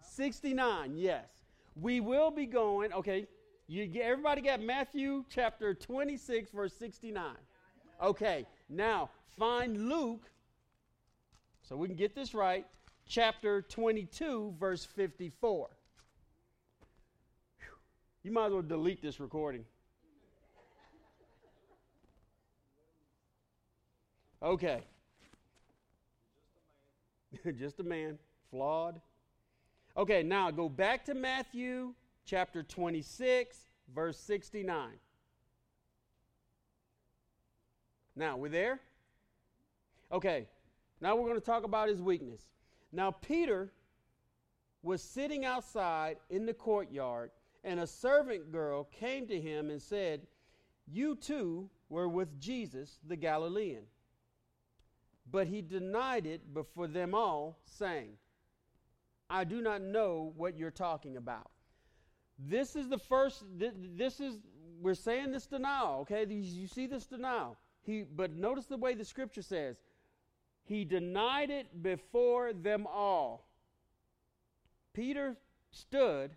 69, 0.00 0.96
yes. 0.96 1.26
We 1.80 2.00
will 2.00 2.30
be 2.30 2.46
going, 2.46 2.92
okay, 2.92 3.26
you 3.66 3.86
get, 3.86 4.04
everybody 4.04 4.40
got 4.40 4.60
Matthew 4.60 5.24
chapter 5.28 5.74
26, 5.74 6.50
verse 6.52 6.72
69. 6.74 7.24
Okay, 8.02 8.46
now 8.68 9.10
find 9.36 9.88
Luke, 9.88 10.30
so 11.68 11.76
we 11.76 11.86
can 11.86 11.96
get 11.96 12.14
this 12.14 12.32
right, 12.32 12.64
chapter 13.06 13.60
22, 13.60 14.54
verse 14.58 14.86
54. 14.86 15.68
You 18.22 18.32
might 18.32 18.46
as 18.46 18.52
well 18.52 18.62
delete 18.62 19.02
this 19.02 19.20
recording. 19.20 19.66
Okay. 24.42 24.80
Just 27.58 27.80
a 27.80 27.82
man, 27.82 28.18
flawed. 28.50 28.98
Okay, 29.94 30.22
now 30.22 30.50
go 30.50 30.70
back 30.70 31.04
to 31.04 31.14
Matthew 31.14 31.92
chapter 32.24 32.62
26, 32.62 33.58
verse 33.94 34.18
69. 34.18 34.92
Now, 38.16 38.38
we're 38.38 38.48
there? 38.48 38.80
Okay, 40.10 40.46
now 41.00 41.16
we're 41.16 41.28
going 41.28 41.40
to 41.40 41.46
talk 41.46 41.64
about 41.64 41.88
his 41.88 42.02
weakness. 42.02 42.42
Now, 42.92 43.10
Peter 43.10 43.72
was 44.82 45.02
sitting 45.02 45.44
outside 45.44 46.16
in 46.30 46.46
the 46.46 46.54
courtyard, 46.54 47.30
and 47.64 47.80
a 47.80 47.86
servant 47.86 48.50
girl 48.50 48.84
came 48.84 49.26
to 49.26 49.40
him 49.40 49.70
and 49.70 49.80
said, 49.80 50.26
You 50.86 51.16
too 51.16 51.68
were 51.88 52.08
with 52.08 52.40
Jesus 52.40 52.98
the 53.06 53.16
Galilean. 53.16 53.82
But 55.30 55.46
he 55.46 55.60
denied 55.60 56.26
it 56.26 56.54
before 56.54 56.86
them 56.86 57.14
all, 57.14 57.58
saying, 57.64 58.12
I 59.28 59.44
do 59.44 59.60
not 59.60 59.82
know 59.82 60.32
what 60.36 60.56
you're 60.56 60.70
talking 60.70 61.16
about. 61.16 61.50
This 62.38 62.76
is 62.76 62.88
the 62.88 62.98
first, 62.98 63.44
this 63.58 64.20
is, 64.20 64.38
we're 64.80 64.94
saying 64.94 65.32
this 65.32 65.46
denial, 65.46 66.00
okay? 66.02 66.24
You 66.28 66.66
see 66.66 66.86
this 66.86 67.04
denial. 67.04 67.58
He, 67.82 68.04
but 68.04 68.34
notice 68.34 68.66
the 68.66 68.76
way 68.76 68.94
the 68.94 69.04
scripture 69.04 69.42
says, 69.42 69.76
he 70.68 70.84
denied 70.84 71.50
it 71.50 71.82
before 71.82 72.52
them 72.52 72.86
all. 72.86 73.48
Peter 74.92 75.36
stood 75.70 76.32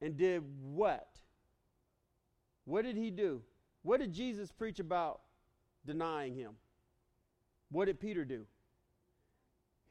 and 0.00 0.16
did 0.16 0.42
what? 0.62 1.08
What 2.64 2.84
did 2.84 2.96
he 2.96 3.10
do? 3.10 3.42
What 3.82 4.00
did 4.00 4.12
Jesus 4.12 4.52
preach 4.52 4.78
about 4.78 5.20
denying 5.84 6.34
him? 6.34 6.52
What 7.70 7.86
did 7.86 7.98
Peter 7.98 8.24
do? 8.24 8.44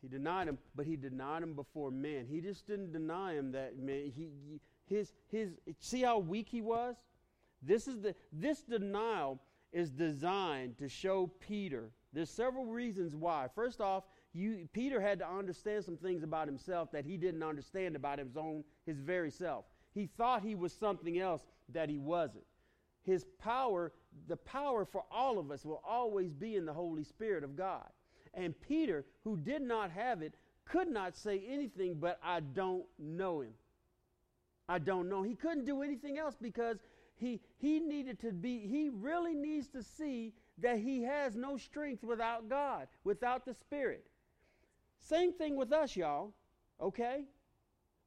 He 0.02 0.08
denied 0.08 0.48
him, 0.48 0.58
but 0.76 0.86
he 0.86 0.96
denied 0.96 1.44
him 1.44 1.54
before 1.54 1.92
men. 1.92 2.28
He 2.30 2.40
just 2.40 2.66
didn't 2.66 2.94
deny 2.94 3.34
him 3.34 3.52
that 3.52 3.78
man. 3.78 4.14
He, 4.16 4.30
his 4.86 5.12
his 5.28 5.50
see 5.80 6.02
how 6.02 6.20
weak 6.20 6.48
he 6.50 6.62
was. 6.62 6.96
This 7.62 7.88
is 7.88 8.00
the 8.00 8.16
this 8.32 8.62
denial 8.62 9.42
is 9.74 9.90
designed 9.90 10.78
to 10.78 10.88
show 10.88 11.30
Peter. 11.40 11.90
There's 12.18 12.32
several 12.32 12.66
reasons 12.66 13.16
why. 13.16 13.46
First 13.54 13.80
off, 13.80 14.06
you, 14.34 14.68
Peter 14.74 15.00
had 15.00 15.20
to 15.20 15.30
understand 15.30 15.86
some 15.86 15.98
things 15.98 16.24
about 16.24 16.48
himself 16.48 16.92
that 16.92 17.06
he 17.06 17.16
didn't 17.16 17.44
understand 17.44 17.96
about 17.96 18.18
his 18.18 18.36
own 18.36 18.64
his 18.88 18.98
very 18.98 19.30
self. 19.30 19.66
He 19.94 20.08
thought 20.18 20.42
he 20.42 20.56
was 20.56 20.74
something 20.74 21.20
else 21.20 21.46
that 21.74 21.90
he 21.90 22.00
wasn't. 22.00 22.46
His 23.04 23.24
power, 23.38 23.94
the 24.28 24.36
power 24.36 24.84
for 24.84 25.04
all 25.12 25.38
of 25.38 25.52
us 25.52 25.64
will 25.64 25.80
always 25.88 26.34
be 26.34 26.56
in 26.56 26.66
the 26.66 26.74
Holy 26.74 27.04
Spirit 27.04 27.44
of 27.44 27.56
God. 27.56 27.86
And 28.34 28.60
Peter, 28.62 29.06
who 29.24 29.38
did 29.38 29.62
not 29.62 29.92
have 29.92 30.24
it, 30.24 30.34
could 30.66 30.88
not 30.88 31.16
say 31.16 31.44
anything 31.48 31.98
but 32.00 32.20
I 32.24 32.40
don't 32.40 32.88
know 32.98 33.42
him. 33.42 33.54
I 34.68 34.80
don't 34.80 35.08
know. 35.08 35.22
He 35.22 35.36
couldn't 35.36 35.66
do 35.66 35.84
anything 35.84 36.18
else 36.18 36.36
because 36.42 36.78
he 37.16 37.42
he 37.60 37.80
needed 37.80 38.20
to 38.22 38.32
be 38.32 38.66
he 38.68 38.90
really 38.90 39.36
needs 39.36 39.68
to 39.68 39.84
see 39.84 40.34
that 40.60 40.80
he 40.80 41.04
has 41.04 41.36
no 41.36 41.58
strength 41.58 42.04
without 42.04 42.50
God, 42.50 42.88
without 43.04 43.46
the 43.46 43.54
Spirit. 43.54 44.06
Same 45.00 45.32
thing 45.32 45.56
with 45.56 45.72
us, 45.72 45.96
y'all. 45.96 46.34
Okay? 46.82 47.26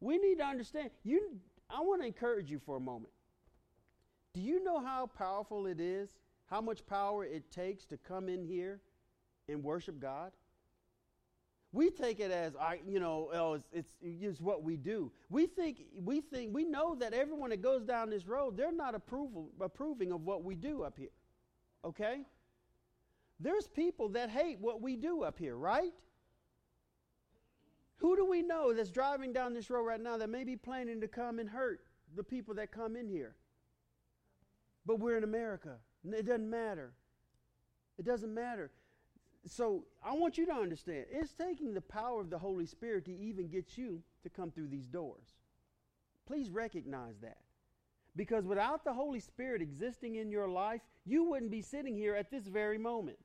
We 0.00 0.18
need 0.18 0.38
to 0.38 0.44
understand. 0.44 0.90
You 1.04 1.38
I 1.68 1.80
want 1.80 2.02
to 2.02 2.06
encourage 2.06 2.50
you 2.50 2.58
for 2.58 2.76
a 2.76 2.80
moment. 2.80 3.12
Do 4.34 4.40
you 4.40 4.62
know 4.62 4.80
how 4.80 5.06
powerful 5.06 5.66
it 5.66 5.80
is? 5.80 6.10
How 6.46 6.60
much 6.60 6.84
power 6.86 7.24
it 7.24 7.50
takes 7.50 7.84
to 7.86 7.96
come 7.96 8.28
in 8.28 8.42
here 8.42 8.80
and 9.48 9.62
worship 9.62 10.00
God? 10.00 10.32
We 11.72 11.90
take 11.90 12.18
it 12.18 12.32
as 12.32 12.56
I, 12.56 12.80
you 12.88 12.98
know, 12.98 13.30
oh, 13.32 13.54
it's, 13.54 13.68
it's, 13.72 13.92
it's 14.02 14.40
what 14.40 14.64
we 14.64 14.76
do. 14.76 15.12
We 15.28 15.46
think 15.46 15.82
we 15.94 16.20
think 16.20 16.52
we 16.52 16.64
know 16.64 16.96
that 16.96 17.12
everyone 17.12 17.50
that 17.50 17.62
goes 17.62 17.84
down 17.84 18.10
this 18.10 18.26
road, 18.26 18.56
they're 18.56 18.72
not 18.72 18.96
approval, 18.96 19.50
approving 19.60 20.10
of 20.10 20.22
what 20.22 20.42
we 20.42 20.56
do 20.56 20.82
up 20.82 20.98
here. 20.98 21.10
Okay? 21.84 22.22
There's 23.40 23.66
people 23.66 24.10
that 24.10 24.30
hate 24.30 24.60
what 24.60 24.82
we 24.82 24.96
do 24.96 25.22
up 25.22 25.38
here, 25.38 25.56
right? 25.56 25.92
Who 27.96 28.16
do 28.16 28.24
we 28.24 28.42
know 28.42 28.72
that's 28.72 28.90
driving 28.90 29.32
down 29.32 29.54
this 29.54 29.70
road 29.70 29.84
right 29.84 30.00
now 30.00 30.16
that 30.18 30.28
may 30.28 30.44
be 30.44 30.56
planning 30.56 31.00
to 31.00 31.08
come 31.08 31.38
and 31.38 31.48
hurt 31.48 31.80
the 32.14 32.22
people 32.22 32.54
that 32.54 32.70
come 32.70 32.96
in 32.96 33.08
here? 33.08 33.34
But 34.86 35.00
we're 35.00 35.16
in 35.16 35.24
America. 35.24 35.76
It 36.04 36.26
doesn't 36.26 36.48
matter. 36.48 36.92
It 37.98 38.04
doesn't 38.04 38.32
matter. 38.32 38.70
So 39.46 39.84
I 40.02 40.14
want 40.14 40.36
you 40.36 40.46
to 40.46 40.52
understand 40.52 41.06
it's 41.10 41.32
taking 41.32 41.72
the 41.72 41.80
power 41.80 42.20
of 42.20 42.30
the 42.30 42.38
Holy 42.38 42.66
Spirit 42.66 43.06
to 43.06 43.16
even 43.16 43.48
get 43.48 43.76
you 43.76 44.02
to 44.22 44.28
come 44.28 44.50
through 44.50 44.68
these 44.68 44.86
doors. 44.86 45.28
Please 46.26 46.50
recognize 46.50 47.18
that. 47.20 47.38
Because 48.16 48.44
without 48.44 48.84
the 48.84 48.92
Holy 48.92 49.20
Spirit 49.20 49.62
existing 49.62 50.16
in 50.16 50.30
your 50.30 50.48
life, 50.48 50.82
you 51.04 51.24
wouldn't 51.24 51.50
be 51.50 51.62
sitting 51.62 51.96
here 51.96 52.14
at 52.14 52.30
this 52.30 52.46
very 52.46 52.78
moment. 52.78 53.18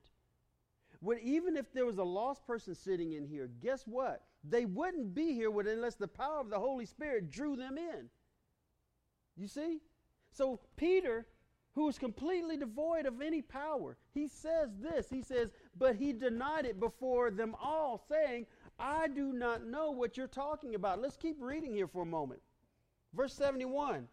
When, 1.05 1.19
even 1.19 1.55
if 1.55 1.71
there 1.71 1.85
was 1.85 1.99
a 1.99 2.03
lost 2.03 2.47
person 2.47 2.73
sitting 2.73 3.13
in 3.13 3.27
here, 3.27 3.47
guess 3.61 3.83
what? 3.85 4.23
They 4.43 4.65
wouldn't 4.65 5.13
be 5.13 5.33
here 5.33 5.51
unless 5.51 5.93
the 5.93 6.07
power 6.07 6.39
of 6.39 6.49
the 6.49 6.57
Holy 6.57 6.87
Spirit 6.87 7.29
drew 7.29 7.55
them 7.55 7.77
in. 7.77 8.09
You 9.37 9.47
see? 9.47 9.81
So 10.31 10.59
Peter, 10.77 11.27
who 11.75 11.85
was 11.85 11.99
completely 11.99 12.57
devoid 12.57 13.05
of 13.05 13.21
any 13.21 13.43
power, 13.43 13.97
he 14.15 14.27
says 14.27 14.71
this. 14.81 15.07
He 15.07 15.21
says, 15.21 15.51
But 15.77 15.95
he 15.95 16.11
denied 16.11 16.65
it 16.65 16.79
before 16.79 17.29
them 17.29 17.55
all, 17.61 18.03
saying, 18.09 18.47
I 18.79 19.07
do 19.07 19.31
not 19.31 19.63
know 19.63 19.91
what 19.91 20.17
you're 20.17 20.25
talking 20.25 20.73
about. 20.73 20.99
Let's 20.99 21.17
keep 21.17 21.37
reading 21.39 21.75
here 21.75 21.87
for 21.87 22.01
a 22.01 22.07
moment. 22.07 22.41
Verse 23.13 23.35
71. 23.35 24.07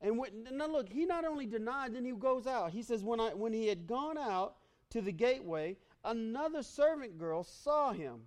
And 0.00 0.18
when, 0.18 0.48
now 0.50 0.66
look, 0.66 0.88
he 0.88 1.06
not 1.06 1.24
only 1.24 1.46
denied, 1.46 1.94
then 1.94 2.04
he 2.04 2.10
goes 2.10 2.48
out. 2.48 2.72
He 2.72 2.82
says, 2.82 3.04
when, 3.04 3.20
I, 3.20 3.34
when 3.34 3.52
he 3.52 3.68
had 3.68 3.86
gone 3.86 4.18
out 4.18 4.56
to 4.90 5.00
the 5.00 5.12
gateway, 5.12 5.76
another 6.04 6.62
servant 6.62 7.18
girl 7.18 7.42
saw 7.42 7.92
him 7.92 8.20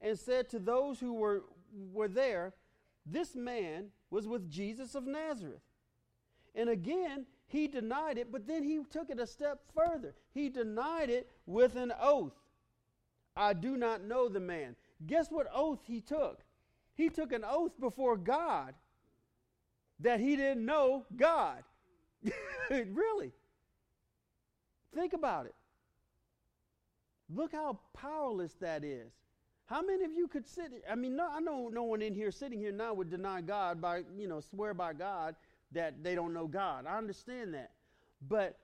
and 0.00 0.18
said 0.18 0.48
to 0.50 0.58
those 0.58 1.00
who 1.00 1.14
were, 1.14 1.44
were 1.92 2.08
there, 2.08 2.54
This 3.04 3.34
man 3.34 3.86
was 4.10 4.26
with 4.26 4.50
Jesus 4.50 4.94
of 4.94 5.06
Nazareth. 5.06 5.62
And 6.54 6.68
again, 6.68 7.26
he 7.46 7.66
denied 7.66 8.18
it, 8.18 8.30
but 8.30 8.46
then 8.46 8.62
he 8.62 8.80
took 8.90 9.10
it 9.10 9.18
a 9.18 9.26
step 9.26 9.60
further. 9.74 10.14
He 10.34 10.48
denied 10.48 11.10
it 11.10 11.30
with 11.46 11.76
an 11.76 11.92
oath. 12.00 12.34
I 13.36 13.52
do 13.52 13.76
not 13.76 14.02
know 14.02 14.28
the 14.28 14.40
man. 14.40 14.76
Guess 15.06 15.30
what 15.30 15.46
oath 15.54 15.80
he 15.86 16.00
took? 16.00 16.40
He 16.94 17.08
took 17.08 17.32
an 17.32 17.44
oath 17.48 17.78
before 17.78 18.16
God 18.16 18.74
that 20.00 20.20
he 20.20 20.36
didn't 20.36 20.64
know 20.64 21.06
God. 21.16 21.62
really. 22.70 23.32
Think 24.94 25.12
about 25.12 25.46
it. 25.46 25.54
Look 27.34 27.52
how 27.52 27.78
powerless 27.92 28.54
that 28.60 28.84
is. 28.84 29.12
How 29.66 29.82
many 29.82 30.04
of 30.04 30.12
you 30.12 30.28
could 30.28 30.48
sit? 30.48 30.72
I 30.90 30.94
mean, 30.94 31.16
no, 31.16 31.28
I 31.30 31.40
know 31.40 31.68
no 31.70 31.82
one 31.82 32.00
in 32.00 32.14
here 32.14 32.30
sitting 32.30 32.58
here 32.58 32.72
now 32.72 32.94
would 32.94 33.10
deny 33.10 33.42
God 33.42 33.82
by, 33.82 34.02
you 34.16 34.26
know, 34.26 34.40
swear 34.40 34.72
by 34.72 34.94
God 34.94 35.36
that 35.72 36.02
they 36.02 36.14
don't 36.14 36.32
know 36.32 36.46
God. 36.46 36.86
I 36.86 36.96
understand 36.96 37.52
that. 37.52 37.72
But 38.26 38.58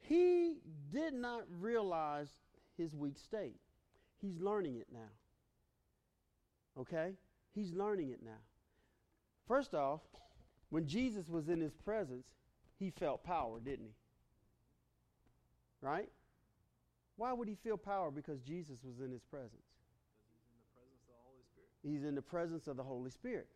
he 0.00 0.56
did 0.92 1.14
not 1.14 1.42
realize 1.60 2.28
his 2.76 2.94
weak 2.96 3.18
state. 3.18 3.56
He's 4.20 4.40
learning 4.40 4.76
it 4.76 4.88
now. 4.92 5.10
Okay? 6.80 7.12
He's 7.54 7.72
learning 7.72 8.10
it 8.10 8.20
now. 8.24 8.40
First 9.46 9.74
off, 9.74 10.00
when 10.70 10.86
Jesus 10.86 11.28
was 11.28 11.48
in 11.48 11.60
his 11.60 11.72
presence, 11.72 12.26
he 12.78 12.90
felt 12.90 13.22
power, 13.24 13.60
didn't 13.60 13.86
he? 13.86 13.94
Right? 15.80 16.08
Why 17.18 17.32
would 17.32 17.48
he 17.48 17.56
feel 17.56 17.76
power? 17.76 18.12
Because 18.12 18.40
Jesus 18.40 18.78
was 18.84 19.00
in 19.04 19.10
his 19.10 19.22
presence. 19.24 19.66
He's 21.82 22.04
in 22.04 22.14
the 22.14 22.22
presence 22.22 22.68
of 22.68 22.76
the 22.76 22.82
Holy 22.82 23.10
Spirit. 23.10 23.48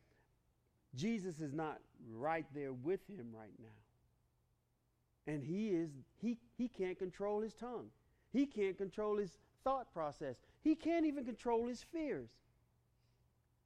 Jesus 0.96 1.40
is 1.40 1.54
not 1.54 1.78
right 2.10 2.44
there 2.54 2.72
with 2.72 3.00
him 3.08 3.28
right 3.32 3.54
now. 3.60 5.32
And 5.32 5.42
he 5.44 5.68
is 5.68 5.90
he 6.20 6.38
he 6.58 6.66
can't 6.66 6.98
control 6.98 7.40
his 7.40 7.54
tongue. 7.54 7.86
He 8.32 8.46
can't 8.46 8.76
control 8.76 9.16
his 9.16 9.30
thought 9.62 9.92
process. 9.94 10.36
He 10.62 10.74
can't 10.74 11.06
even 11.06 11.24
control 11.24 11.66
his 11.68 11.82
fears 11.82 12.30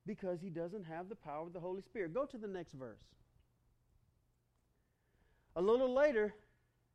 because 0.05 0.43
he 0.43 0.51
doesn't 0.51 0.85
have 0.85 1.09
the 1.09 1.17
power 1.17 1.47
of 1.47 1.55
the 1.55 1.61
Holy 1.61 1.81
Spirit. 1.81 2.13
Go 2.13 2.27
to 2.27 2.37
the 2.37 2.47
next 2.47 2.75
verse. 2.75 3.01
A 5.57 5.63
little 5.63 5.93
later, 5.93 6.35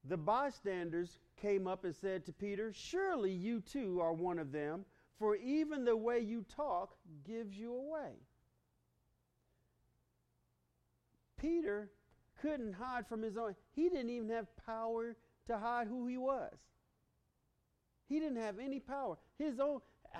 the 0.03 0.17
bystanders 0.17 1.19
came 1.39 1.67
up 1.67 1.83
and 1.85 1.95
said 1.95 2.25
to 2.25 2.33
Peter, 2.33 2.71
Surely 2.73 3.31
you 3.31 3.61
too 3.61 3.99
are 4.01 4.13
one 4.13 4.39
of 4.39 4.51
them, 4.51 4.85
for 5.19 5.35
even 5.35 5.85
the 5.85 5.95
way 5.95 6.19
you 6.19 6.43
talk 6.55 6.95
gives 7.25 7.55
you 7.55 7.73
away. 7.73 8.13
Peter 11.37 11.91
couldn't 12.41 12.73
hide 12.73 13.07
from 13.07 13.21
his 13.21 13.37
own. 13.37 13.55
He 13.71 13.89
didn't 13.89 14.09
even 14.09 14.29
have 14.29 14.47
power 14.65 15.15
to 15.47 15.57
hide 15.57 15.87
who 15.87 16.07
he 16.07 16.17
was. 16.17 16.53
He 18.07 18.19
didn't 18.19 18.41
have 18.41 18.59
any 18.59 18.79
power. 18.79 19.17
His 19.37 19.59
own. 19.59 19.79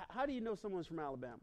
How 0.10 0.26
do 0.26 0.34
you 0.34 0.41
know 0.41 0.56
someone's 0.56 0.88
from 0.88 1.00
Alabama? 1.00 1.41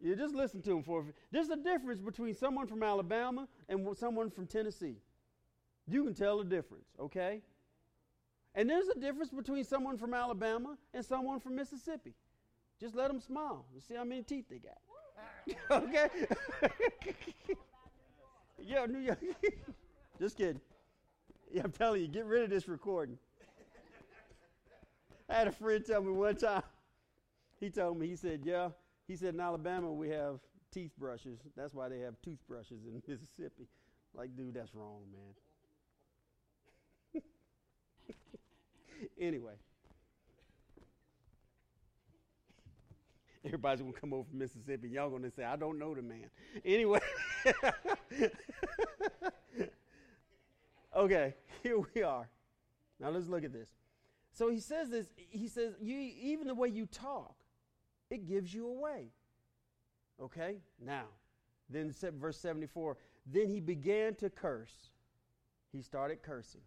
You 0.00 0.14
just 0.14 0.34
listen 0.34 0.62
to 0.62 0.76
him 0.76 0.82
for. 0.82 1.04
There's 1.30 1.50
a 1.50 1.56
difference 1.56 2.00
between 2.00 2.34
someone 2.34 2.66
from 2.66 2.82
Alabama 2.82 3.48
and 3.68 3.86
someone 3.96 4.30
from 4.30 4.46
Tennessee. 4.46 4.96
You 5.88 6.04
can 6.04 6.14
tell 6.14 6.38
the 6.38 6.44
difference, 6.44 6.88
okay? 7.00 7.40
And 8.54 8.68
there's 8.68 8.88
a 8.88 8.98
difference 8.98 9.30
between 9.30 9.64
someone 9.64 9.96
from 9.96 10.12
Alabama 10.12 10.76
and 10.92 11.04
someone 11.04 11.40
from 11.40 11.56
Mississippi. 11.56 12.14
Just 12.80 12.94
let 12.94 13.08
them 13.08 13.20
smile 13.20 13.64
and 13.72 13.82
see 13.82 13.94
how 13.94 14.04
many 14.04 14.22
teeth 14.22 14.46
they 14.50 14.58
got. 14.58 14.78
okay? 15.84 16.08
yeah, 18.62 18.86
New 18.86 18.98
York. 18.98 19.18
Just 20.20 20.36
kidding. 20.36 20.60
Yeah, 21.50 21.62
I'm 21.64 21.72
telling 21.72 22.02
you, 22.02 22.08
get 22.08 22.26
rid 22.26 22.44
of 22.44 22.50
this 22.50 22.68
recording. 22.68 23.18
I 25.28 25.34
had 25.34 25.48
a 25.48 25.52
friend 25.52 25.84
tell 25.84 26.02
me 26.02 26.12
one 26.12 26.36
time. 26.36 26.62
He 27.60 27.70
told 27.70 27.98
me, 27.98 28.06
he 28.06 28.16
said, 28.16 28.40
Yeah, 28.44 28.68
he 29.06 29.16
said, 29.16 29.34
in 29.34 29.40
Alabama, 29.40 29.92
we 29.92 30.08
have 30.10 30.40
teeth 30.72 30.92
brushes. 30.98 31.38
That's 31.56 31.74
why 31.74 31.88
they 31.88 32.00
have 32.00 32.14
toothbrushes 32.22 32.84
in 32.86 33.02
Mississippi. 33.06 33.66
Like, 34.14 34.36
dude, 34.36 34.54
that's 34.54 34.74
wrong, 34.74 35.02
man. 35.12 35.34
anyway. 39.20 39.54
Everybody's 43.44 43.80
to 43.92 44.00
come 44.00 44.12
over 44.12 44.24
from 44.28 44.38
Mississippi. 44.38 44.88
Y'all 44.88 45.10
to 45.24 45.30
say, 45.30 45.44
I 45.44 45.56
don't 45.56 45.78
know 45.78 45.94
the 45.94 46.02
man. 46.02 46.28
Anyway. 46.64 47.00
okay, 50.96 51.34
here 51.62 51.78
we 51.94 52.02
are. 52.02 52.28
Now 53.00 53.10
let's 53.10 53.28
look 53.28 53.44
at 53.44 53.52
this. 53.52 53.68
So 54.32 54.50
he 54.50 54.60
says 54.60 54.90
this. 54.90 55.06
He 55.16 55.48
says, 55.48 55.74
you, 55.80 55.96
even 55.96 56.46
the 56.46 56.54
way 56.54 56.68
you 56.68 56.86
talk, 56.86 57.36
it 58.10 58.26
gives 58.26 58.52
you 58.52 58.66
away. 58.66 59.12
Okay? 60.20 60.56
Now, 60.84 61.04
then 61.70 61.94
verse 62.18 62.38
74 62.38 62.96
then 63.30 63.48
he 63.48 63.60
began 63.60 64.14
to 64.16 64.30
curse. 64.30 64.90
He 65.72 65.82
started 65.82 66.22
cursing. 66.22 66.62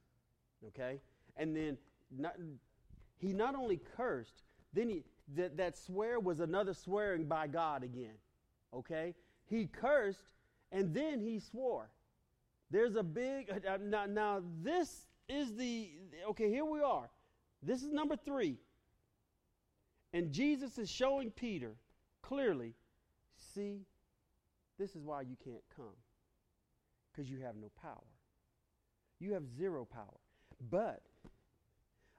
Okay? 0.68 1.02
And 1.36 1.56
then 1.56 1.78
not, 2.16 2.36
he 3.18 3.34
not 3.34 3.56
only 3.56 3.80
cursed, 3.96 4.44
then 4.74 4.90
he 4.90 5.04
that, 5.36 5.58
that 5.58 5.78
swear 5.78 6.20
was 6.20 6.40
another 6.40 6.74
swearing 6.74 7.26
by 7.26 7.48
God 7.48 7.84
again. 7.84 8.16
Okay? 8.74 9.16
He 9.46 9.68
cursed 9.68 10.32
and 10.72 10.94
then 10.94 11.20
he 11.20 11.40
swore. 11.40 11.90
There's 12.70 12.96
a 12.96 13.04
big 13.04 13.50
uh, 13.50 13.78
now, 13.82 14.06
now 14.06 14.42
this 14.62 15.06
is 15.28 15.56
the 15.56 15.92
okay, 16.30 16.50
here 16.50 16.66
we 16.66 16.82
are. 16.82 17.10
This 17.64 17.84
is 17.84 17.92
number 17.92 18.16
3. 18.16 18.58
And 20.14 20.32
Jesus 20.32 20.78
is 20.78 20.90
showing 20.90 21.32
Peter 21.32 21.76
clearly 22.22 22.74
see, 23.54 23.82
this 24.78 24.96
is 24.96 25.04
why 25.04 25.22
you 25.22 25.36
can't 25.44 25.64
come 25.76 25.96
because 27.12 27.30
you 27.30 27.40
have 27.42 27.56
no 27.56 27.70
power. 27.82 27.98
You 29.20 29.34
have 29.34 29.44
zero 29.48 29.86
power. 29.86 30.20
But 30.70 31.02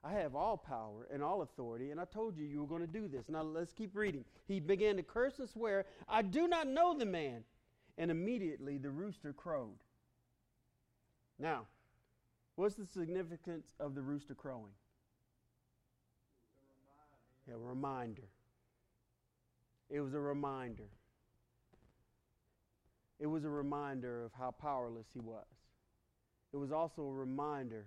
I 0.05 0.12
have 0.15 0.35
all 0.35 0.57
power 0.57 1.07
and 1.12 1.23
all 1.23 1.43
authority, 1.43 1.93
and 1.93 2.01
I 2.01 2.05
told 2.07 2.37
you 2.37 2.45
you 2.45 2.61
were 2.61 2.67
going 2.67 2.81
to 2.81 2.93
do 2.93 3.07
this. 3.07 3.29
Now 3.29 3.43
let's 3.43 3.73
keep 3.73 3.95
reading. 3.95 4.25
He 4.49 4.59
began 4.59 4.97
to 4.97 5.03
curse 5.03 5.38
and 5.38 5.49
swear, 5.49 5.87
I 6.09 6.23
do 6.23 6.49
not 6.49 6.67
know 6.67 6.97
the 6.97 7.07
man. 7.07 7.45
And 7.99 8.11
immediately 8.11 8.79
the 8.79 8.91
rooster 8.91 9.35
crowed. 9.35 9.77
Now, 11.38 11.67
what's 12.57 12.75
the 12.75 12.87
significance 12.87 13.75
of 13.79 13.95
the 13.95 14.01
rooster 14.01 14.35
crowing? 14.35 14.73
A 17.53 17.59
reminder. 17.59 18.29
It 19.91 20.01
was 20.01 20.15
a 20.15 20.21
reminder. 20.21 20.88
It 23.21 23.27
was 23.27 23.45
a 23.45 23.51
reminder 23.51 24.25
of 24.25 24.33
how 24.33 24.53
powerless 24.53 25.07
he 25.12 25.21
was. 25.21 25.45
It 26.55 26.57
was 26.57 26.73
also 26.73 27.03
a 27.03 27.12
reminder 27.12 27.87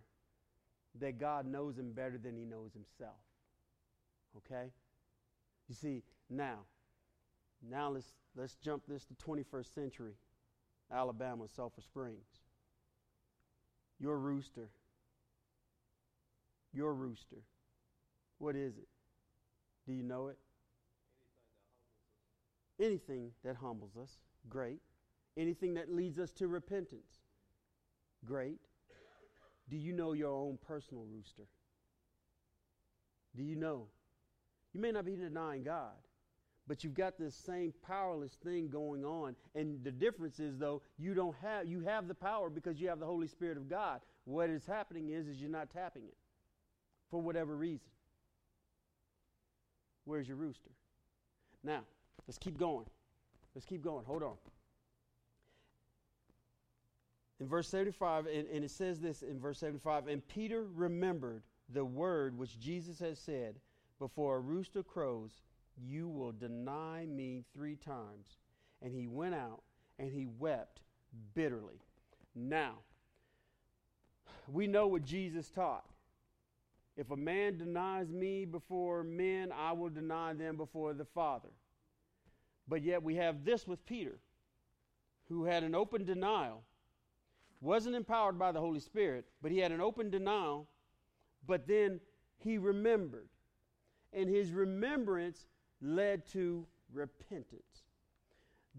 that 0.99 1.19
God 1.19 1.45
knows 1.45 1.77
him 1.77 1.91
better 1.91 2.17
than 2.17 2.35
he 2.35 2.45
knows 2.45 2.71
himself. 2.73 3.19
Okay? 4.37 4.71
You 5.67 5.75
see, 5.75 6.03
now, 6.29 6.59
Now 7.61 7.89
let's 7.89 8.13
let's 8.35 8.55
jump 8.55 8.83
this 8.87 9.05
to 9.05 9.13
21st 9.15 9.73
century, 9.73 10.13
Alabama, 10.91 11.45
Sulphur 11.47 11.81
Springs. 11.81 12.25
Your 13.99 14.19
rooster. 14.19 14.69
Your 16.73 16.93
rooster. 16.93 17.43
What 18.37 18.55
is 18.55 18.77
it? 18.77 18.87
Do 19.87 19.93
you 19.93 20.03
know 20.03 20.27
it? 20.27 20.37
Anything 22.79 23.31
that 23.43 23.55
humbles 23.55 23.95
us. 24.01 24.17
Great. 24.49 24.81
Anything 25.37 25.75
that 25.75 25.93
leads 25.93 26.19
us 26.19 26.31
to 26.33 26.47
repentance. 26.47 27.21
Great. 28.25 28.59
Do 29.69 29.77
you 29.77 29.93
know 29.93 30.13
your 30.13 30.33
own 30.33 30.57
personal 30.67 31.05
rooster? 31.05 31.47
Do 33.35 33.43
you 33.43 33.55
know? 33.55 33.87
You 34.73 34.79
may 34.79 34.91
not 34.91 35.05
be 35.05 35.15
denying 35.15 35.63
God, 35.63 35.93
but 36.67 36.83
you've 36.83 36.93
got 36.93 37.17
this 37.17 37.35
same 37.35 37.73
powerless 37.85 38.37
thing 38.43 38.69
going 38.69 39.05
on. 39.05 39.35
And 39.55 39.83
the 39.83 39.91
difference 39.91 40.39
is 40.39 40.57
though, 40.57 40.81
you 40.97 41.13
don't 41.13 41.35
have 41.41 41.65
you 41.65 41.79
have 41.81 42.07
the 42.07 42.13
power 42.13 42.49
because 42.49 42.79
you 42.79 42.89
have 42.89 42.99
the 42.99 43.05
Holy 43.05 43.27
Spirit 43.27 43.57
of 43.57 43.69
God. 43.69 44.01
What 44.25 44.49
is 44.49 44.65
happening 44.65 45.09
is 45.09 45.27
is 45.27 45.41
you're 45.41 45.49
not 45.49 45.69
tapping 45.69 46.03
it 46.03 46.17
for 47.09 47.21
whatever 47.21 47.55
reason. 47.55 47.87
Where's 50.05 50.27
your 50.27 50.37
rooster? 50.37 50.71
Now, 51.63 51.81
let's 52.27 52.37
keep 52.37 52.57
going. 52.57 52.85
Let's 53.55 53.65
keep 53.65 53.81
going. 53.81 54.05
Hold 54.05 54.23
on. 54.23 54.35
In 57.39 57.47
verse 57.47 57.67
75, 57.67 58.27
and, 58.27 58.47
and, 58.47 58.63
it 58.63 58.71
says 58.71 58.99
this 58.99 59.21
in 59.21 59.39
verse 59.39 59.59
75 59.59 60.07
And 60.07 60.25
Peter 60.27 60.65
remembered 60.73 61.43
the 61.73 61.83
word 61.83 62.37
which 62.37 62.59
Jesus 62.59 62.99
had 62.99 63.17
said, 63.17 63.55
Before 63.99 64.37
a 64.37 64.39
rooster 64.39 64.83
crows, 64.83 65.41
you 65.77 66.07
will 66.07 66.31
deny 66.31 67.05
me 67.05 67.43
three 67.53 67.75
times. 67.75 68.37
And 68.81 68.93
he 68.93 69.07
went 69.07 69.35
out 69.35 69.63
and 69.99 70.11
he 70.11 70.27
wept 70.39 70.81
bitterly. 71.33 71.81
Now, 72.33 72.75
we 74.47 74.67
know 74.67 74.87
what 74.87 75.03
Jesus 75.03 75.49
taught. 75.49 75.85
If 76.97 77.11
a 77.11 77.17
man 77.17 77.57
denies 77.57 78.09
me 78.09 78.45
before 78.45 79.03
men, 79.03 79.51
I 79.51 79.73
will 79.73 79.89
deny 79.89 80.33
them 80.33 80.55
before 80.55 80.93
the 80.93 81.05
Father. 81.05 81.49
But 82.67 82.83
yet 82.83 83.03
we 83.03 83.15
have 83.15 83.43
this 83.43 83.67
with 83.67 83.85
Peter, 83.85 84.19
who 85.27 85.45
had 85.45 85.63
an 85.63 85.75
open 85.75 86.05
denial, 86.05 86.63
wasn't 87.61 87.95
empowered 87.95 88.37
by 88.37 88.51
the 88.51 88.59
Holy 88.59 88.79
Spirit, 88.79 89.25
but 89.41 89.51
he 89.51 89.59
had 89.59 89.71
an 89.71 89.81
open 89.81 90.09
denial, 90.09 90.67
but 91.47 91.67
then 91.67 91.99
he 92.37 92.57
remembered. 92.57 93.29
And 94.13 94.29
his 94.29 94.51
remembrance 94.51 95.45
led 95.81 96.25
to 96.27 96.65
repentance. 96.93 97.83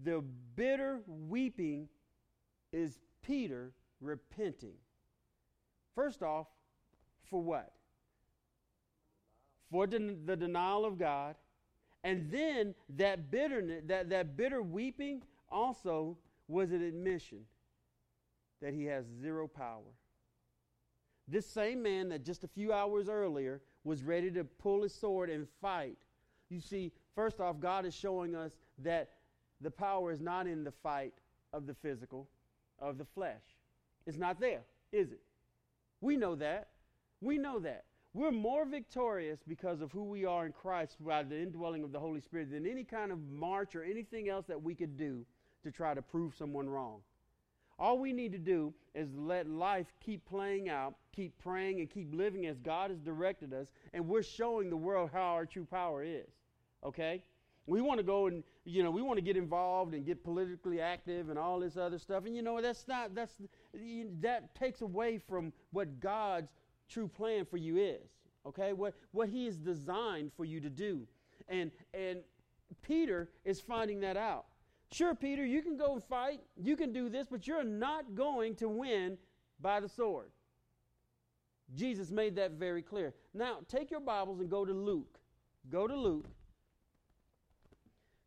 The 0.03 0.23
bitter 0.55 1.01
weeping 1.07 1.89
is 2.71 2.99
Peter 3.21 3.71
repenting. 4.01 4.75
First 5.95 6.21
off, 6.21 6.47
for 7.29 7.41
what? 7.41 7.73
For 9.71 9.87
den- 9.87 10.25
the 10.25 10.35
denial 10.35 10.85
of 10.85 10.97
God. 10.97 11.35
And 12.03 12.31
then 12.31 12.73
that 12.97 13.31
bitterness, 13.31 13.83
that, 13.87 14.09
that 14.09 14.37
bitter 14.37 14.61
weeping 14.61 15.23
also 15.49 16.17
was 16.47 16.71
an 16.71 16.81
admission 16.81 17.39
that 18.61 18.73
he 18.73 18.85
has 18.85 19.05
zero 19.21 19.47
power. 19.47 19.93
This 21.27 21.45
same 21.45 21.81
man 21.81 22.09
that 22.09 22.23
just 22.23 22.43
a 22.43 22.47
few 22.47 22.71
hours 22.71 23.09
earlier 23.09 23.61
was 23.83 24.03
ready 24.03 24.31
to 24.31 24.43
pull 24.43 24.83
his 24.83 24.93
sword 24.93 25.29
and 25.29 25.47
fight 25.61 25.97
you 26.49 26.61
see, 26.61 26.91
first 27.15 27.39
off, 27.39 27.59
God 27.59 27.85
is 27.85 27.93
showing 27.93 28.35
us 28.35 28.51
that 28.79 29.09
the 29.61 29.71
power 29.71 30.11
is 30.11 30.21
not 30.21 30.47
in 30.47 30.63
the 30.63 30.71
fight 30.71 31.13
of 31.53 31.65
the 31.65 31.73
physical, 31.73 32.27
of 32.79 32.97
the 32.97 33.05
flesh. 33.05 33.41
It's 34.05 34.17
not 34.17 34.39
there, 34.39 34.61
is 34.91 35.11
it? 35.11 35.21
We 35.99 36.15
know 36.15 36.35
that. 36.35 36.69
We 37.21 37.37
know 37.37 37.59
that. 37.59 37.85
We're 38.13 38.31
more 38.31 38.65
victorious 38.65 39.39
because 39.47 39.81
of 39.81 39.91
who 39.91 40.03
we 40.03 40.25
are 40.25 40.45
in 40.45 40.53
Christ 40.53 40.95
by 40.99 41.23
the 41.23 41.39
indwelling 41.39 41.83
of 41.83 41.91
the 41.91 41.99
Holy 41.99 42.21
Spirit 42.21 42.51
than 42.51 42.65
any 42.65 42.83
kind 42.83 43.11
of 43.11 43.19
march 43.29 43.75
or 43.75 43.83
anything 43.83 44.29
else 44.29 44.45
that 44.47 44.61
we 44.61 44.73
could 44.73 44.97
do 44.97 45.25
to 45.63 45.71
try 45.71 45.93
to 45.93 46.01
prove 46.01 46.33
someone 46.35 46.69
wrong. 46.69 47.01
All 47.79 47.99
we 47.99 48.11
need 48.11 48.31
to 48.31 48.39
do 48.39 48.73
is 48.95 49.09
let 49.15 49.47
life 49.47 49.87
keep 50.03 50.25
playing 50.25 50.67
out, 50.69 50.95
keep 51.15 51.37
praying, 51.37 51.79
and 51.79 51.89
keep 51.89 52.13
living 52.13 52.47
as 52.47 52.57
God 52.59 52.89
has 52.89 52.99
directed 52.99 53.53
us, 53.53 53.71
and 53.93 54.07
we're 54.07 54.23
showing 54.23 54.69
the 54.69 54.77
world 54.77 55.11
how 55.13 55.33
our 55.33 55.45
true 55.45 55.65
power 55.65 56.03
is. 56.03 56.27
Okay? 56.83 57.23
We 57.67 57.81
want 57.81 57.99
to 57.99 58.03
go 58.03 58.27
and, 58.27 58.43
you 58.65 58.81
know, 58.81 58.89
we 58.89 59.01
want 59.01 59.17
to 59.17 59.21
get 59.21 59.37
involved 59.37 59.93
and 59.93 60.05
get 60.05 60.23
politically 60.23 60.79
active 60.79 61.29
and 61.29 61.37
all 61.37 61.59
this 61.59 61.77
other 61.77 61.99
stuff. 61.99 62.25
And, 62.25 62.35
you 62.35 62.41
know, 62.41 62.61
that's 62.61 62.87
not, 62.87 63.13
that's, 63.13 63.33
that 64.21 64.55
takes 64.55 64.81
away 64.81 65.19
from 65.19 65.51
what 65.71 65.99
God's 65.99 66.49
true 66.89 67.07
plan 67.07 67.45
for 67.45 67.57
you 67.57 67.77
is. 67.77 68.09
Okay? 68.45 68.73
What, 68.73 68.95
what 69.11 69.27
He 69.29 69.45
has 69.45 69.57
designed 69.57 70.31
for 70.35 70.45
you 70.45 70.61
to 70.61 70.69
do. 70.69 71.01
And, 71.49 71.71
and 71.93 72.19
Peter 72.81 73.29
is 73.43 73.59
finding 73.59 73.99
that 73.99 74.17
out. 74.17 74.45
Sure, 74.91 75.13
Peter, 75.13 75.45
you 75.45 75.61
can 75.61 75.77
go 75.77 75.93
and 75.93 76.03
fight, 76.03 76.41
you 76.55 76.75
can 76.77 76.93
do 76.93 77.09
this, 77.09 77.27
but 77.29 77.45
you're 77.45 77.63
not 77.63 78.15
going 78.15 78.55
to 78.55 78.69
win 78.69 79.17
by 79.59 79.79
the 79.79 79.89
sword. 79.89 80.31
Jesus 81.75 82.09
made 82.09 82.35
that 82.37 82.51
very 82.51 82.81
clear. 82.81 83.13
Now, 83.33 83.57
take 83.67 83.91
your 83.91 83.99
Bibles 83.99 84.39
and 84.39 84.49
go 84.49 84.63
to 84.63 84.71
Luke. 84.73 85.19
Go 85.69 85.85
to 85.85 85.95
Luke, 85.95 86.27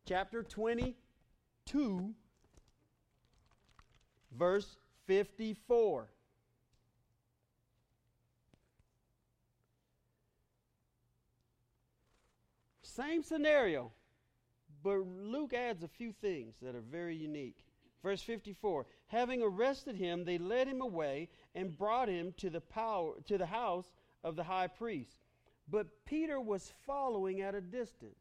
chapter 0.05 0.43
22, 0.43 2.13
verse 4.37 4.77
54. 5.07 6.07
Same 12.83 13.23
scenario. 13.23 13.91
But 14.83 15.05
Luke 15.05 15.53
adds 15.53 15.83
a 15.83 15.87
few 15.87 16.11
things 16.11 16.55
that 16.61 16.75
are 16.75 16.81
very 16.81 17.15
unique. 17.15 17.65
Verse 18.01 18.21
54 18.21 18.85
Having 19.07 19.43
arrested 19.43 19.95
him, 19.95 20.23
they 20.23 20.37
led 20.37 20.67
him 20.67 20.81
away 20.81 21.29
and 21.53 21.77
brought 21.77 22.09
him 22.09 22.33
to 22.37 22.49
the, 22.49 22.61
power, 22.61 23.13
to 23.27 23.37
the 23.37 23.45
house 23.45 23.91
of 24.23 24.35
the 24.35 24.43
high 24.43 24.67
priest. 24.67 25.17
But 25.69 26.05
Peter 26.05 26.39
was 26.39 26.73
following 26.85 27.41
at 27.41 27.55
a 27.55 27.61
distance. 27.61 28.15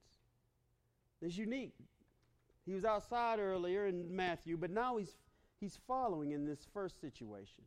It's 1.23 1.37
unique. 1.37 1.75
He 2.67 2.73
was 2.73 2.85
outside 2.85 3.39
earlier 3.39 3.87
in 3.87 4.15
Matthew, 4.15 4.57
but 4.57 4.71
now 4.71 4.97
he's, 4.99 5.17
he's 5.59 5.79
following 5.87 6.33
in 6.33 6.47
this 6.47 6.67
first 6.73 7.01
situation. 7.01 7.65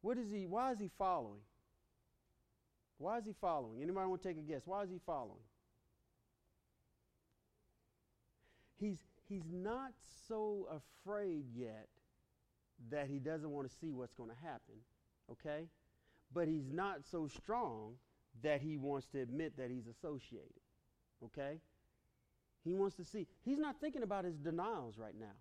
What 0.00 0.18
is 0.18 0.30
he, 0.30 0.46
why 0.46 0.72
is 0.72 0.80
he 0.80 0.90
following? 0.98 1.40
Why 2.98 3.18
is 3.18 3.24
he 3.24 3.34
following? 3.40 3.82
Anybody 3.82 4.08
want 4.08 4.22
to 4.22 4.28
take 4.28 4.38
a 4.38 4.42
guess? 4.42 4.62
Why 4.64 4.82
is 4.82 4.90
he 4.90 5.00
following? 5.04 5.38
He's, 8.78 8.98
he's 9.28 9.50
not 9.52 9.92
so 10.28 10.68
afraid 10.70 11.44
yet 11.54 11.88
that 12.90 13.08
he 13.08 13.18
doesn't 13.18 13.50
want 13.50 13.68
to 13.68 13.76
see 13.76 13.92
what's 13.92 14.14
going 14.14 14.30
to 14.30 14.36
happen, 14.36 14.74
okay? 15.30 15.66
But 16.32 16.48
he's 16.48 16.70
not 16.70 17.04
so 17.10 17.26
strong 17.26 17.94
that 18.42 18.60
he 18.60 18.76
wants 18.76 19.06
to 19.08 19.20
admit 19.20 19.56
that 19.56 19.70
he's 19.70 19.86
associated, 19.86 20.60
okay? 21.24 21.58
He 22.64 22.74
wants 22.74 22.96
to 22.96 23.04
see. 23.04 23.26
He's 23.44 23.58
not 23.58 23.80
thinking 23.80 24.02
about 24.02 24.24
his 24.24 24.36
denials 24.36 24.98
right 24.98 25.18
now. 25.18 25.36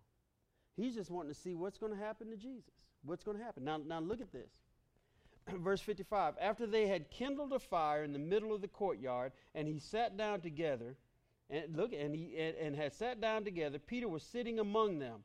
He's 0.75 0.95
just 0.95 1.09
wanting 1.09 1.33
to 1.33 1.39
see 1.39 1.55
what's 1.55 1.77
going 1.77 1.91
to 1.91 1.99
happen 1.99 2.29
to 2.29 2.37
Jesus. 2.37 2.73
What's 3.03 3.23
going 3.23 3.37
to 3.37 3.43
happen? 3.43 3.63
Now, 3.63 3.77
now 3.77 3.99
look 3.99 4.21
at 4.21 4.31
this. 4.31 4.51
Verse 5.59 5.81
55 5.81 6.35
After 6.39 6.67
they 6.67 6.87
had 6.87 7.09
kindled 7.09 7.53
a 7.53 7.59
fire 7.59 8.03
in 8.03 8.13
the 8.13 8.19
middle 8.19 8.53
of 8.53 8.61
the 8.61 8.67
courtyard, 8.67 9.31
and 9.55 9.67
he 9.67 9.79
sat 9.79 10.17
down 10.17 10.41
together, 10.41 10.95
and 11.49 11.75
look, 11.75 11.93
and 11.93 12.15
he 12.15 12.35
and, 12.37 12.55
and 12.57 12.75
had 12.75 12.93
sat 12.93 13.21
down 13.21 13.43
together. 13.43 13.79
Peter 13.79 14.07
was 14.07 14.23
sitting 14.23 14.59
among 14.59 14.99
them. 14.99 15.23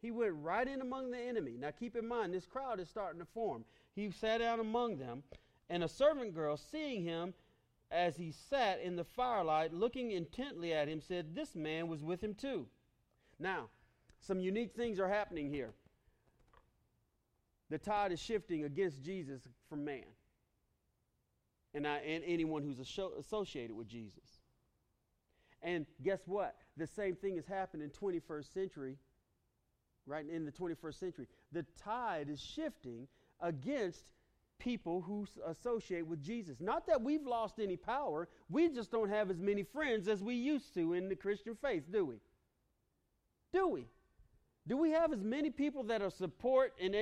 He 0.00 0.10
went 0.10 0.34
right 0.42 0.66
in 0.66 0.80
among 0.80 1.10
the 1.10 1.18
enemy. 1.18 1.56
Now 1.58 1.70
keep 1.70 1.96
in 1.96 2.06
mind, 2.06 2.34
this 2.34 2.46
crowd 2.46 2.78
is 2.80 2.88
starting 2.88 3.20
to 3.20 3.26
form. 3.26 3.64
He 3.94 4.10
sat 4.10 4.38
down 4.38 4.60
among 4.60 4.98
them, 4.98 5.22
and 5.70 5.82
a 5.82 5.88
servant 5.88 6.34
girl, 6.34 6.56
seeing 6.56 7.02
him 7.02 7.34
as 7.90 8.16
he 8.16 8.32
sat 8.32 8.80
in 8.80 8.96
the 8.96 9.04
firelight, 9.04 9.72
looking 9.72 10.10
intently 10.10 10.72
at 10.72 10.88
him, 10.88 11.00
said, 11.00 11.34
This 11.34 11.54
man 11.54 11.88
was 11.88 12.02
with 12.02 12.22
him 12.22 12.34
too. 12.34 12.66
Now, 13.38 13.68
some 14.20 14.40
unique 14.40 14.74
things 14.74 14.98
are 14.98 15.08
happening 15.08 15.50
here. 15.50 15.72
The 17.70 17.78
tide 17.78 18.12
is 18.12 18.20
shifting 18.20 18.64
against 18.64 19.02
Jesus 19.02 19.42
from 19.68 19.84
man 19.84 20.04
and, 21.74 21.86
I, 21.86 21.98
and 21.98 22.22
anyone 22.24 22.62
who's 22.62 22.78
associated 22.78 23.76
with 23.76 23.88
Jesus. 23.88 24.40
And 25.64 25.86
guess 26.02 26.20
what? 26.26 26.56
The 26.76 26.86
same 26.86 27.16
thing 27.16 27.36
has 27.36 27.46
happened 27.46 27.82
in 27.82 27.90
21st 27.90 28.52
century, 28.52 28.98
right 30.06 30.28
in 30.28 30.44
the 30.44 30.52
21st 30.52 31.00
century. 31.00 31.26
The 31.52 31.64
tide 31.82 32.28
is 32.28 32.40
shifting 32.40 33.08
against 33.40 34.04
people 34.58 35.00
who 35.00 35.26
associate 35.46 36.06
with 36.06 36.22
Jesus. 36.22 36.60
Not 36.60 36.86
that 36.86 37.02
we've 37.02 37.26
lost 37.26 37.54
any 37.58 37.76
power, 37.76 38.28
we 38.50 38.68
just 38.68 38.90
don't 38.90 39.08
have 39.08 39.30
as 39.30 39.40
many 39.40 39.62
friends 39.62 40.06
as 40.06 40.22
we 40.22 40.34
used 40.34 40.74
to 40.74 40.92
in 40.92 41.08
the 41.08 41.16
Christian 41.16 41.56
faith, 41.60 41.84
do 41.90 42.04
we? 42.04 42.16
Do 43.52 43.68
we? 43.68 43.86
Do 44.66 44.76
we 44.76 44.90
have 44.90 45.12
as 45.12 45.22
many 45.22 45.50
people 45.50 45.82
that 45.84 46.02
are 46.02 46.10
support 46.10 46.72
and 46.80 46.94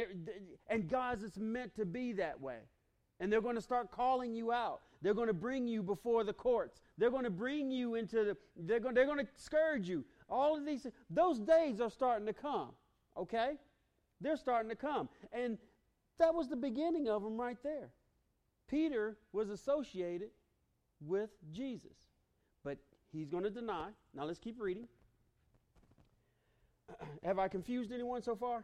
and 0.69 0.89
guys 0.89 1.23
it's 1.23 1.39
meant 1.39 1.75
to 1.77 1.85
be 1.85 2.13
that 2.15 2.41
way? 2.41 2.59
And 3.21 3.33
they're 3.33 3.41
going 3.41 3.57
to 3.57 3.63
start 3.63 3.91
calling 3.91 4.35
you 4.35 4.53
out. 4.53 4.81
They're 5.03 5.15
going 5.15 5.29
to 5.29 5.35
bring 5.35 5.67
you 5.67 5.83
before 5.83 6.25
the 6.25 6.33
courts. 6.33 6.81
They're 6.97 7.11
going 7.11 7.25
to 7.25 7.31
bring 7.31 7.71
you 7.71 7.97
into 7.97 8.25
the 8.25 8.37
they're 8.57 8.81
going 8.81 8.95
they're 8.95 9.07
going 9.07 9.25
to 9.25 9.29
scourge 9.37 9.89
you. 9.89 10.05
All 10.29 10.57
of 10.57 10.65
these 10.65 10.87
those 11.11 11.39
days 11.39 11.81
are 11.81 11.91
starting 11.91 12.27
to 12.27 12.33
come. 12.33 12.71
Okay? 13.17 13.55
They're 14.21 14.37
starting 14.37 14.71
to 14.71 14.77
come. 14.77 15.09
And 15.33 15.59
that 16.19 16.35
was 16.35 16.49
the 16.49 16.57
beginning 16.57 17.09
of 17.09 17.23
them 17.23 17.41
right 17.41 17.59
there. 17.63 17.91
Peter 18.69 19.17
was 19.33 19.51
associated 19.51 20.31
with 21.01 21.31
Jesus. 21.53 21.97
But 22.65 22.79
he's 23.13 23.29
going 23.29 23.45
to 23.45 23.51
deny. 23.51 23.89
Now 24.15 24.25
let's 24.25 24.39
keep 24.39 24.61
reading. 24.61 24.87
Have 27.25 27.39
I 27.39 27.49
confused 27.49 27.93
anyone 27.93 28.23
so 28.23 28.37
far? 28.37 28.59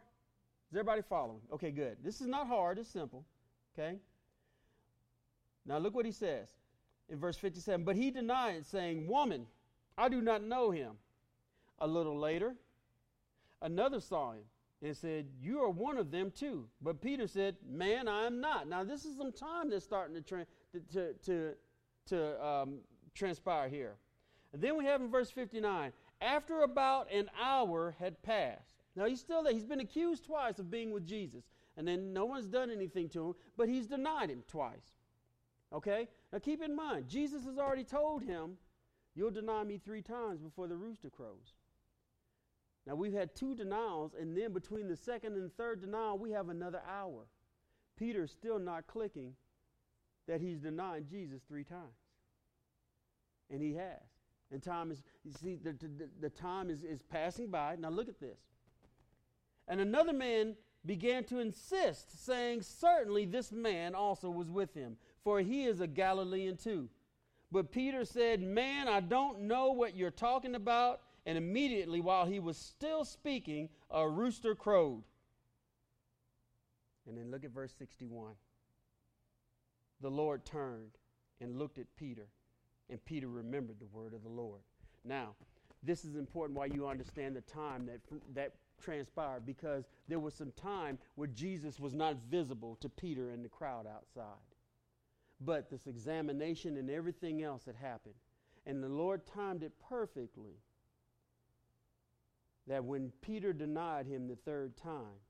Is 0.71 0.77
everybody 0.77 1.03
following? 1.03 1.41
Okay, 1.53 1.71
good. 1.71 1.97
This 2.05 2.21
is 2.21 2.27
not 2.27 2.47
hard, 2.47 2.79
it's 2.79 2.89
simple. 2.89 3.25
Okay? 3.77 3.97
Now 5.67 5.79
look 5.79 5.95
what 5.95 6.07
he 6.07 6.13
says 6.13 6.49
in 7.09 7.19
verse 7.19 7.37
57. 7.37 7.85
But 7.85 7.97
he 7.97 8.11
denied, 8.11 8.67
saying, 8.67 9.07
Woman, 9.07 9.47
I 9.97 10.09
do 10.09 10.21
not 10.21 10.43
know 10.43 10.71
him. 10.71 10.93
A 11.81 11.87
little 11.87 12.19
later, 12.19 12.55
another 13.63 14.01
saw 14.01 14.33
him 14.33 14.45
and 14.83 14.97
said, 14.97 15.27
You 15.41 15.61
are 15.61 15.71
one 15.71 15.97
of 15.97 16.11
them 16.11 16.31
too. 16.31 16.67
But 16.81 17.01
Peter 17.01 17.27
said, 17.27 17.57
Man, 17.69 18.09
I 18.09 18.27
am 18.27 18.41
not. 18.41 18.69
Now, 18.69 18.85
this 18.85 19.05
is 19.05 19.17
some 19.17 19.33
time 19.33 19.71
that's 19.71 19.85
starting 19.85 20.15
to, 20.15 20.23
tra- 20.23 20.47
to, 20.93 21.13
to, 21.25 21.55
to 22.07 22.45
um, 22.47 22.79
transpire 23.15 23.69
here. 23.69 23.97
And 24.53 24.63
then 24.63 24.77
we 24.77 24.85
have 24.87 25.01
in 25.01 25.11
verse 25.11 25.31
59 25.31 25.93
after 26.21 26.63
about 26.63 27.13
an 27.13 27.31
hour 27.41 27.95
had 27.99 28.23
passed. 28.23 28.75
Now, 28.97 29.07
he's 29.07 29.21
still 29.21 29.43
there. 29.43 29.53
He's 29.53 29.65
been 29.65 29.81
accused 29.81 30.25
twice 30.25 30.59
of 30.59 30.71
being 30.71 30.91
with 30.91 31.07
Jesus. 31.07 31.45
And 31.77 31.87
then 31.87 32.13
no 32.13 32.25
one's 32.25 32.47
done 32.47 32.71
anything 32.71 33.09
to 33.11 33.29
him, 33.29 33.35
but 33.57 33.69
he's 33.69 33.87
denied 33.87 34.31
him 34.31 34.43
twice. 34.49 34.98
Okay? 35.73 36.09
Now, 36.33 36.39
keep 36.39 36.63
in 36.63 36.75
mind, 36.75 37.09
Jesus 37.09 37.45
has 37.45 37.59
already 37.59 37.85
told 37.85 38.23
him, 38.23 38.57
You'll 39.15 39.31
deny 39.31 39.65
me 39.65 39.79
three 39.79 40.03
times 40.03 40.41
before 40.41 40.69
the 40.69 40.77
rooster 40.77 41.11
crows. 41.11 41.55
Now 42.87 42.95
we've 42.95 43.13
had 43.13 43.35
two 43.35 43.55
denials, 43.55 44.13
and 44.19 44.37
then 44.37 44.53
between 44.53 44.87
the 44.87 44.97
second 44.97 45.35
and 45.35 45.53
third 45.57 45.81
denial, 45.81 46.19
we 46.19 46.31
have 46.31 46.49
another 46.49 46.81
hour. 46.89 47.27
Peter's 47.99 48.31
still 48.31 48.61
not 48.61 48.87
clicking 48.87 49.35
that 50.29 50.41
he's 50.41 50.61
denied 50.61 51.09
Jesus 51.11 51.43
three 51.49 51.65
times. 51.65 51.83
And 53.51 53.61
he 53.61 53.75
has. 53.75 54.01
And 54.51 54.63
time 54.63 54.91
is, 54.91 55.03
you 55.25 55.33
see, 55.33 55.57
the, 55.57 55.73
the, 55.73 56.09
the 56.21 56.31
time 56.31 56.71
is, 56.71 56.85
is 56.85 57.03
passing 57.03 57.51
by. 57.51 57.77
Now 57.77 57.91
look 57.91 58.09
at 58.09 58.21
this. 58.21 58.39
And 59.67 59.81
another 59.81 60.13
man 60.13 60.55
began 60.87 61.25
to 61.25 61.41
insist, 61.41 62.25
saying, 62.25 62.63
Certainly 62.63 63.27
this 63.27 63.53
man 63.53 63.95
also 63.95 64.31
was 64.31 64.49
with 64.49 64.73
him, 64.75 64.97
for 65.25 65.41
he 65.41 65.65
is 65.65 65.81
a 65.81 65.87
Galilean 65.87 66.57
too. 66.57 66.89
But 67.51 67.73
Peter 67.73 68.05
said, 68.05 68.43
Man, 68.43 68.89
I 68.89 69.01
don't 69.01 69.43
know 69.43 69.73
what 69.73 69.97
you're 69.97 70.11
talking 70.11 70.55
about. 70.55 71.01
And 71.27 71.37
immediately, 71.37 72.01
while 72.01 72.25
he 72.25 72.41
was 72.41 72.57
still 72.57 73.05
speaking, 73.05 73.69
a 73.91 74.09
rooster 74.09 74.55
crowed. 74.55 75.03
And 77.07 77.19
then 77.19 77.31
look 77.31 77.45
at 77.45 77.51
verse 77.51 77.75
61. 77.79 78.33
The 80.01 80.11
Lord 80.11 80.45
turned 80.45 80.93
and 81.41 81.59
looked 81.59 81.79
at 81.79 81.87
Peter, 81.97 82.29
and 82.89 83.05
Peter 83.05 83.29
remembered 83.29 83.79
the 83.79 83.87
word 83.87 84.15
of 84.15 84.23
the 84.23 84.29
Lord. 84.29 84.61
Now, 85.05 85.35
this 85.83 86.05
is 86.05 86.17
important 86.17 86.59
why 86.59 86.67
you 86.67 86.87
understand 86.87 87.37
the 87.37 87.41
time 87.43 87.87
that, 87.87 88.01
that 88.35 88.55
transpired 88.83 89.45
because 89.45 89.85
there 90.09 90.19
was 90.19 90.35
some 90.35 90.53
time 90.53 90.99
where 91.15 91.29
Jesus 91.29 91.79
was 91.79 91.95
not 91.95 92.17
visible 92.31 92.77
to 92.81 92.89
Peter 92.89 93.31
and 93.31 93.45
the 93.45 93.49
crowd 93.49 93.87
outside. 93.87 94.48
But 95.41 95.71
this 95.71 95.87
examination 95.87 96.77
and 96.77 96.91
everything 96.91 97.43
else 97.43 97.65
had 97.65 97.77
happened. 97.77 98.15
And 98.67 98.83
the 98.83 98.89
Lord 98.89 99.23
timed 99.27 99.63
it 99.63 99.73
perfectly 99.89 100.57
that 102.67 102.85
when 102.85 103.13
Peter 103.23 103.53
denied 103.53 104.07
him 104.07 104.29
the 104.29 104.37
third 104.37 104.77
time, 104.77 105.21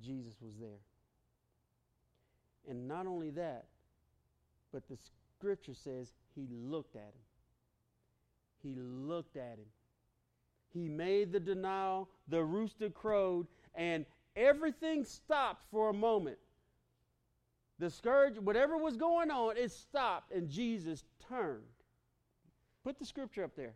Jesus 0.00 0.34
was 0.40 0.54
there. 0.58 0.80
And 2.68 2.88
not 2.88 3.06
only 3.06 3.30
that, 3.30 3.66
but 4.72 4.88
the 4.88 4.96
scripture 5.36 5.74
says 5.74 6.12
he 6.34 6.46
looked 6.50 6.96
at 6.96 7.02
him. 7.02 7.22
He 8.62 8.74
looked 8.76 9.36
at 9.36 9.58
him. 9.58 9.66
He 10.72 10.88
made 10.88 11.32
the 11.32 11.40
denial, 11.40 12.08
the 12.28 12.42
rooster 12.42 12.88
crowed, 12.88 13.46
and 13.74 14.06
everything 14.36 15.04
stopped 15.04 15.64
for 15.70 15.90
a 15.90 15.92
moment. 15.92 16.38
The 17.82 17.90
scourge, 17.90 18.38
whatever 18.38 18.76
was 18.76 18.96
going 18.96 19.32
on, 19.32 19.56
it 19.56 19.72
stopped, 19.72 20.30
and 20.30 20.48
Jesus 20.48 21.02
turned. 21.28 21.64
Put 22.84 22.96
the 22.96 23.04
scripture 23.04 23.42
up 23.42 23.56
there. 23.56 23.74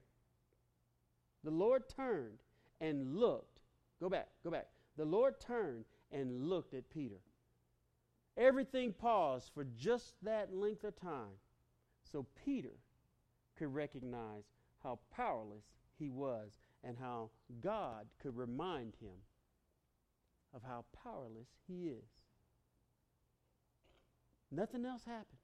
The 1.43 1.51
Lord 1.51 1.89
turned 1.89 2.39
and 2.81 3.17
looked. 3.17 3.59
Go 4.01 4.09
back, 4.09 4.29
go 4.45 4.51
back. 4.53 4.69
The 4.97 5.05
Lord 5.05 5.41
turned 5.41 5.87
and 6.13 6.49
looked 6.49 6.73
at 6.73 6.89
Peter. 6.89 7.17
Everything 8.37 8.93
paused 8.93 9.51
for 9.53 9.65
just 9.77 10.15
that 10.23 10.55
length 10.55 10.85
of 10.85 10.95
time 10.95 11.41
so 12.05 12.27
Peter 12.45 12.79
could 13.59 13.75
recognize 13.75 14.45
how 14.85 15.01
powerless 15.17 15.65
he 15.99 16.11
was 16.11 16.61
and 16.85 16.97
how 16.97 17.31
God 17.61 18.07
could 18.23 18.37
remind 18.37 18.95
him 19.01 19.17
of 20.55 20.63
how 20.63 20.85
powerless 21.03 21.49
he 21.67 21.89
is. 21.89 22.16
Nothing 24.51 24.85
else 24.85 25.05
happened. 25.05 25.39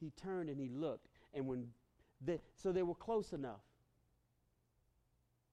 He 0.00 0.10
turned 0.10 0.50
and 0.50 0.60
he 0.60 0.68
looked, 0.68 1.08
and 1.34 1.46
when 1.46 1.68
so 2.54 2.72
they 2.72 2.82
were 2.82 2.94
close 2.94 3.32
enough 3.32 3.60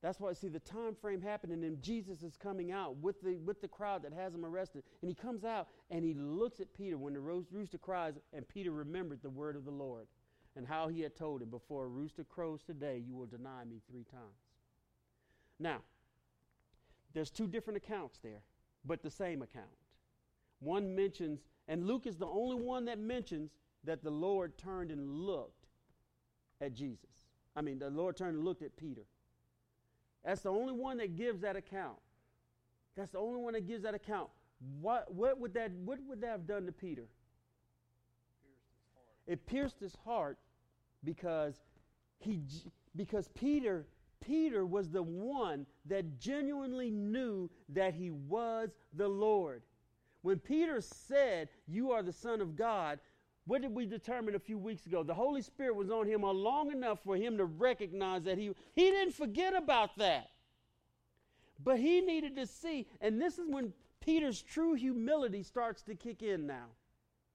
that's 0.04 0.20
why, 0.20 0.34
see, 0.34 0.50
the 0.50 0.60
time 0.60 0.96
frame 1.00 1.22
happening, 1.22 1.54
and 1.54 1.64
then 1.64 1.78
Jesus 1.82 2.24
is 2.24 2.36
coming 2.36 2.74
out 2.74 2.98
with 2.98 3.22
the, 3.22 3.38
with 3.38 3.62
the 3.62 3.70
crowd 3.70 4.04
that 4.04 4.12
has 4.12 4.36
him 4.36 4.46
arrested. 4.46 4.84
And 5.02 5.08
he 5.08 5.16
comes 5.16 5.46
out 5.46 5.70
and 5.90 6.04
he 6.04 6.14
looks 6.14 6.60
at 6.60 6.74
Peter 6.74 6.98
when 6.98 7.14
the 7.14 7.22
rooster 7.22 7.78
cries, 7.78 8.16
and 8.34 8.46
Peter 8.50 8.72
remembered 8.72 9.20
the 9.24 9.30
word 9.30 9.56
of 9.56 9.64
the 9.64 9.72
Lord 9.72 10.08
and 10.58 10.68
how 10.68 10.90
he 10.90 11.00
had 11.00 11.16
told 11.16 11.42
him, 11.42 11.50
Before 11.50 11.86
a 11.86 11.88
rooster 11.88 12.26
crows 12.26 12.64
today, 12.64 13.02
you 13.08 13.16
will 13.16 13.28
deny 13.28 13.64
me 13.64 13.80
three 13.90 14.04
times. 14.04 14.44
Now, 15.58 15.80
there's 17.14 17.32
two 17.32 17.48
different 17.48 17.78
accounts 17.78 18.20
there, 18.22 18.42
but 18.84 19.04
the 19.04 19.10
same 19.10 19.42
account. 19.42 19.68
One 20.60 20.94
mentions, 20.94 21.40
and 21.68 21.86
Luke 21.86 22.06
is 22.06 22.18
the 22.18 22.28
only 22.28 22.56
one 22.56 22.86
that 22.86 23.00
mentions 23.00 23.52
that 23.84 24.04
the 24.04 24.10
Lord 24.10 24.58
turned 24.58 24.92
and 24.92 25.10
looked 25.10 25.68
at 26.62 26.74
Jesus. 26.74 27.10
I 27.56 27.62
mean, 27.62 27.80
the 27.80 27.90
Lord 27.90 28.18
turned 28.18 28.36
and 28.36 28.46
looked 28.46 28.62
at 28.62 28.76
Peter. 28.76 29.04
That's 30.24 30.42
the 30.42 30.52
only 30.52 30.74
one 30.74 30.98
that 30.98 31.16
gives 31.16 31.42
that 31.42 31.56
account. 31.56 31.98
That's 32.96 33.12
the 33.12 33.20
only 33.20 33.42
one 33.42 33.54
that 33.54 33.68
gives 33.68 33.84
that 33.84 33.94
account. 33.94 34.30
What, 34.82 35.14
what, 35.14 35.40
would, 35.40 35.54
that, 35.56 35.72
what 35.72 36.00
would 36.08 36.22
that 36.22 36.30
have 36.30 36.48
done 36.48 36.66
to 36.66 36.72
Peter? 36.72 37.08
It 39.28 39.46
pierced 39.46 39.80
his 39.80 39.96
heart 40.06 40.38
because, 41.04 41.56
he, 42.20 42.42
because 42.96 43.30
Peter, 43.30 43.86
Peter 44.22 44.66
was 44.66 44.90
the 44.90 45.04
one 45.04 45.66
that 45.86 46.20
genuinely 46.20 46.90
knew 46.90 47.50
that 47.70 47.94
he 47.94 48.12
was 48.12 48.70
the 48.94 49.08
Lord. 49.08 49.64
When 50.24 50.40
Peter 50.40 50.82
said, 50.82 51.50
You 51.68 51.92
are 51.92 52.02
the 52.02 52.14
Son 52.14 52.42
of 52.42 52.56
God, 52.56 53.00
what 53.46 53.62
did 53.62 53.76
we 53.76 53.86
determine 53.86 54.36
a 54.36 54.40
few 54.40 54.58
weeks 54.58 54.86
ago? 54.86 55.04
The 55.04 55.14
Holy 55.14 55.42
Spirit 55.42 55.76
was 55.76 55.92
on 55.92 56.08
him 56.08 56.22
long 56.22 56.72
enough 56.72 57.04
for 57.04 57.16
him 57.16 57.38
to 57.38 57.46
recognize 57.46 58.24
that 58.24 58.38
he, 58.38 58.56
he 58.74 58.90
didn't 58.90 59.14
forget 59.14 59.54
about 59.54 59.98
that. 59.98 60.30
But 61.62 61.78
he 61.78 62.02
needed 62.02 62.38
to 62.38 62.48
see, 62.48 62.88
and 63.02 63.22
this 63.22 63.38
is 63.38 63.48
when 63.48 63.74
Peter's 64.00 64.42
true 64.42 64.74
humility 64.74 65.44
starts 65.44 65.82
to 65.84 65.96
kick 65.96 66.24
in 66.24 66.48
now. 66.48 66.68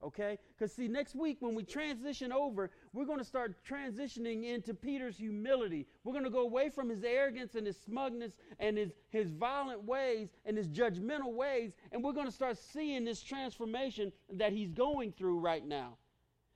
Okay? 0.03 0.39
Because, 0.57 0.73
see, 0.73 0.87
next 0.87 1.15
week 1.15 1.37
when 1.41 1.53
we 1.53 1.63
transition 1.63 2.31
over, 2.31 2.71
we're 2.93 3.05
going 3.05 3.19
to 3.19 3.25
start 3.25 3.55
transitioning 3.67 4.45
into 4.45 4.73
Peter's 4.73 5.17
humility. 5.17 5.87
We're 6.03 6.13
going 6.13 6.25
to 6.25 6.29
go 6.29 6.41
away 6.41 6.69
from 6.69 6.89
his 6.89 7.03
arrogance 7.03 7.55
and 7.55 7.65
his 7.65 7.77
smugness 7.77 8.33
and 8.59 8.77
his, 8.77 8.91
his 9.09 9.31
violent 9.31 9.83
ways 9.83 10.29
and 10.45 10.57
his 10.57 10.67
judgmental 10.67 11.33
ways, 11.33 11.73
and 11.91 12.03
we're 12.03 12.13
going 12.13 12.25
to 12.25 12.31
start 12.31 12.57
seeing 12.57 13.05
this 13.05 13.21
transformation 13.21 14.11
that 14.33 14.53
he's 14.53 14.71
going 14.71 15.11
through 15.11 15.39
right 15.39 15.65
now. 15.65 15.97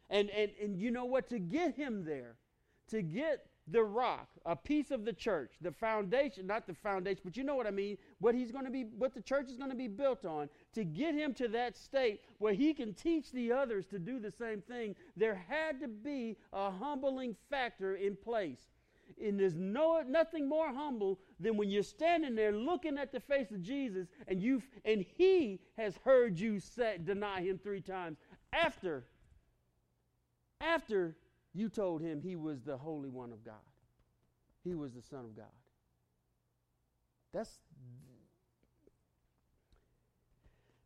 And, 0.09 0.29
and, 0.31 0.51
and 0.61 0.77
you 0.77 0.91
know 0.91 1.05
what? 1.05 1.29
To 1.29 1.39
get 1.39 1.75
him 1.75 2.03
there, 2.03 2.35
to 2.89 3.01
get 3.01 3.45
the 3.67 3.83
rock, 3.83 4.27
a 4.45 4.55
piece 4.55 4.91
of 4.91 5.05
the 5.05 5.13
church, 5.13 5.53
the 5.61 5.71
foundation, 5.71 6.45
not 6.45 6.67
the 6.67 6.73
foundation, 6.73 7.21
but 7.23 7.37
you 7.37 7.43
know 7.43 7.55
what 7.55 7.67
I 7.67 7.71
mean, 7.71 7.97
what 8.19 8.35
he's 8.35 8.51
going 8.51 8.65
to 8.65 8.71
be 8.71 8.85
what 8.97 9.13
the 9.13 9.21
church 9.21 9.49
is 9.49 9.57
going 9.57 9.69
to 9.69 9.75
be 9.75 9.87
built 9.87 10.25
on 10.25 10.49
to 10.73 10.83
get 10.83 11.15
him 11.15 11.33
to 11.35 11.47
that 11.49 11.77
state 11.77 12.21
where 12.39 12.53
he 12.53 12.73
can 12.73 12.93
teach 12.93 13.31
the 13.31 13.51
others 13.51 13.85
to 13.87 13.99
do 13.99 14.19
the 14.19 14.31
same 14.31 14.61
thing, 14.61 14.95
there 15.15 15.35
had 15.47 15.79
to 15.79 15.87
be 15.87 16.35
a 16.51 16.69
humbling 16.69 17.35
factor 17.49 17.95
in 17.95 18.17
place. 18.17 18.59
And 19.23 19.39
there's 19.39 19.55
no 19.55 20.01
nothing 20.07 20.49
more 20.49 20.73
humble 20.73 21.19
than 21.39 21.55
when 21.55 21.69
you're 21.69 21.83
standing 21.83 22.35
there 22.35 22.51
looking 22.51 22.97
at 22.97 23.11
the 23.11 23.19
face 23.19 23.51
of 23.51 23.61
Jesus 23.61 24.07
and 24.27 24.41
you 24.41 24.61
and 24.85 25.05
he 25.17 25.59
has 25.77 25.97
heard 26.03 26.39
you 26.39 26.59
say 26.59 26.97
deny 27.03 27.41
him 27.41 27.59
three 27.61 27.81
times 27.81 28.17
after 28.51 29.05
after 30.59 31.15
you 31.53 31.69
told 31.69 32.01
him 32.01 32.21
he 32.21 32.35
was 32.35 32.61
the 32.61 32.77
Holy 32.77 33.09
One 33.09 33.31
of 33.31 33.43
God. 33.43 33.55
He 34.63 34.75
was 34.75 34.93
the 34.93 35.01
Son 35.01 35.19
of 35.19 35.35
God. 35.35 35.45
That's 37.33 37.49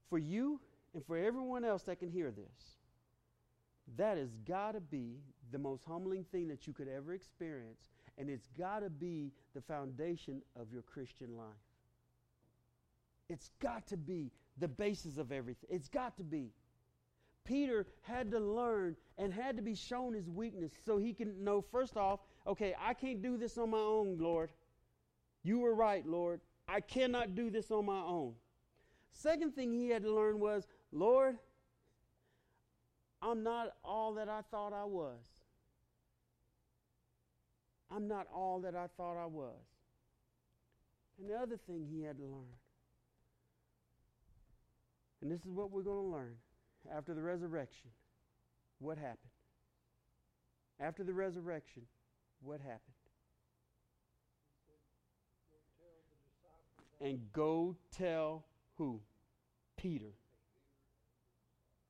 for 0.09 0.17
you 0.17 0.59
and 0.93 1.05
for 1.05 1.17
everyone 1.17 1.65
else 1.65 1.83
that 1.83 1.99
can 1.99 2.09
hear 2.09 2.31
this. 2.31 2.77
That 3.97 4.17
has 4.17 4.35
got 4.47 4.73
to 4.73 4.81
be 4.81 5.19
the 5.51 5.59
most 5.59 5.83
humbling 5.85 6.25
thing 6.31 6.47
that 6.49 6.67
you 6.67 6.73
could 6.73 6.87
ever 6.87 7.13
experience, 7.13 7.89
and 8.17 8.29
it's 8.29 8.47
got 8.57 8.79
to 8.81 8.89
be 8.89 9.31
the 9.53 9.61
foundation 9.61 10.41
of 10.59 10.71
your 10.71 10.81
Christian 10.81 11.37
life. 11.37 11.45
It's 13.29 13.51
got 13.61 13.87
to 13.87 13.97
be 13.97 14.31
the 14.57 14.67
basis 14.67 15.17
of 15.17 15.31
everything. 15.31 15.69
It's 15.69 15.87
got 15.87 16.17
to 16.17 16.23
be. 16.23 16.51
Peter 17.47 17.87
had 18.01 18.29
to 18.31 18.39
learn 18.39 18.95
and 19.17 19.33
had 19.33 19.55
to 19.55 19.63
be 19.63 19.73
shown 19.73 20.13
his 20.13 20.29
weakness 20.29 20.73
so 20.85 20.97
he 20.97 21.13
can 21.13 21.43
know, 21.43 21.61
first 21.61 21.95
off, 21.95 22.19
okay, 22.45 22.75
I 22.79 22.93
can't 22.93 23.21
do 23.21 23.37
this 23.37 23.57
on 23.57 23.71
my 23.71 23.77
own, 23.77 24.17
Lord. 24.19 24.51
You 25.43 25.59
were 25.59 25.73
right, 25.73 26.05
Lord. 26.05 26.41
I 26.67 26.81
cannot 26.81 27.35
do 27.35 27.49
this 27.49 27.71
on 27.71 27.85
my 27.85 28.01
own. 28.01 28.33
Second 29.13 29.55
thing 29.55 29.71
he 29.71 29.87
had 29.87 30.03
to 30.03 30.13
learn 30.13 30.39
was, 30.39 30.67
Lord, 30.91 31.37
I'm 33.21 33.43
not 33.43 33.69
all 33.83 34.15
that 34.15 34.27
I 34.27 34.41
thought 34.51 34.73
I 34.73 34.83
was. 34.83 35.17
I'm 37.89 38.09
not 38.09 38.27
all 38.35 38.59
that 38.61 38.75
I 38.75 38.87
thought 38.97 39.15
I 39.15 39.25
was. 39.25 39.55
And 41.17 41.29
the 41.29 41.35
other 41.35 41.57
thing 41.65 41.87
he 41.89 42.03
had 42.03 42.17
to 42.17 42.25
learn, 42.25 42.53
and 45.21 45.31
this 45.31 45.39
is 45.45 45.51
what 45.53 45.71
we're 45.71 45.81
going 45.81 46.03
to 46.03 46.11
learn 46.11 46.35
after 46.95 47.13
the 47.13 47.21
resurrection, 47.21 47.89
what 48.79 48.97
happened? 48.97 49.17
After 50.79 51.03
the 51.03 51.13
resurrection, 51.13 51.83
what 52.41 52.59
happened? 52.59 52.81
And 56.99 57.19
go 57.31 57.75
tell 57.91 58.45
who? 58.75 58.99
Peter. 59.75 60.13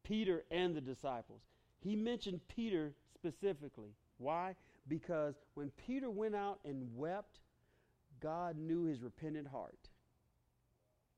Peter 0.03 0.43
and 0.51 0.75
the 0.75 0.81
disciples. 0.81 1.41
He 1.79 1.95
mentioned 1.95 2.41
Peter 2.47 2.93
specifically. 3.13 3.93
Why? 4.17 4.55
Because 4.87 5.35
when 5.53 5.71
Peter 5.85 6.09
went 6.09 6.35
out 6.35 6.59
and 6.65 6.89
wept, 6.95 7.39
God 8.19 8.57
knew 8.57 8.85
his 8.85 9.01
repentant 9.01 9.47
heart. 9.47 9.89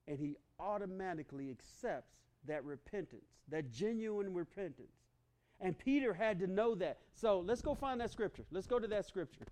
And 0.08 0.20
he 0.20 0.36
automatically 0.60 1.50
accepts 1.50 2.18
that 2.50 2.64
repentance, 2.66 3.26
that 3.50 3.72
genuine 3.72 4.34
repentance. 4.34 4.92
And 5.62 5.78
Peter 5.78 6.14
had 6.14 6.40
to 6.40 6.48
know 6.48 6.74
that. 6.76 7.00
So 7.16 7.42
let's 7.42 7.62
go 7.62 7.76
find 7.76 8.00
that 8.02 8.12
scripture. 8.12 8.46
Let's 8.52 8.68
go 8.68 8.80
to 8.80 8.88
that 8.88 9.06
scripture. 9.06 9.46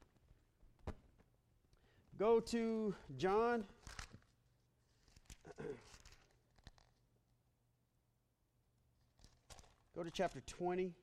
Go 2.17 2.39
to 2.39 2.95
John. 3.17 3.65
go 9.95 10.03
to 10.03 10.12
chapter 10.12 10.41
20. 10.41 10.93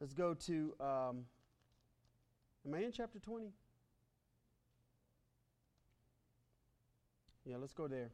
Let's 0.00 0.14
go 0.14 0.32
to, 0.32 0.74
um, 0.80 1.24
am 2.66 2.74
I 2.74 2.78
in 2.78 2.92
chapter 2.92 3.18
20? 3.18 3.52
Yeah, 7.44 7.56
let's 7.60 7.74
go 7.74 7.86
there. 7.86 8.10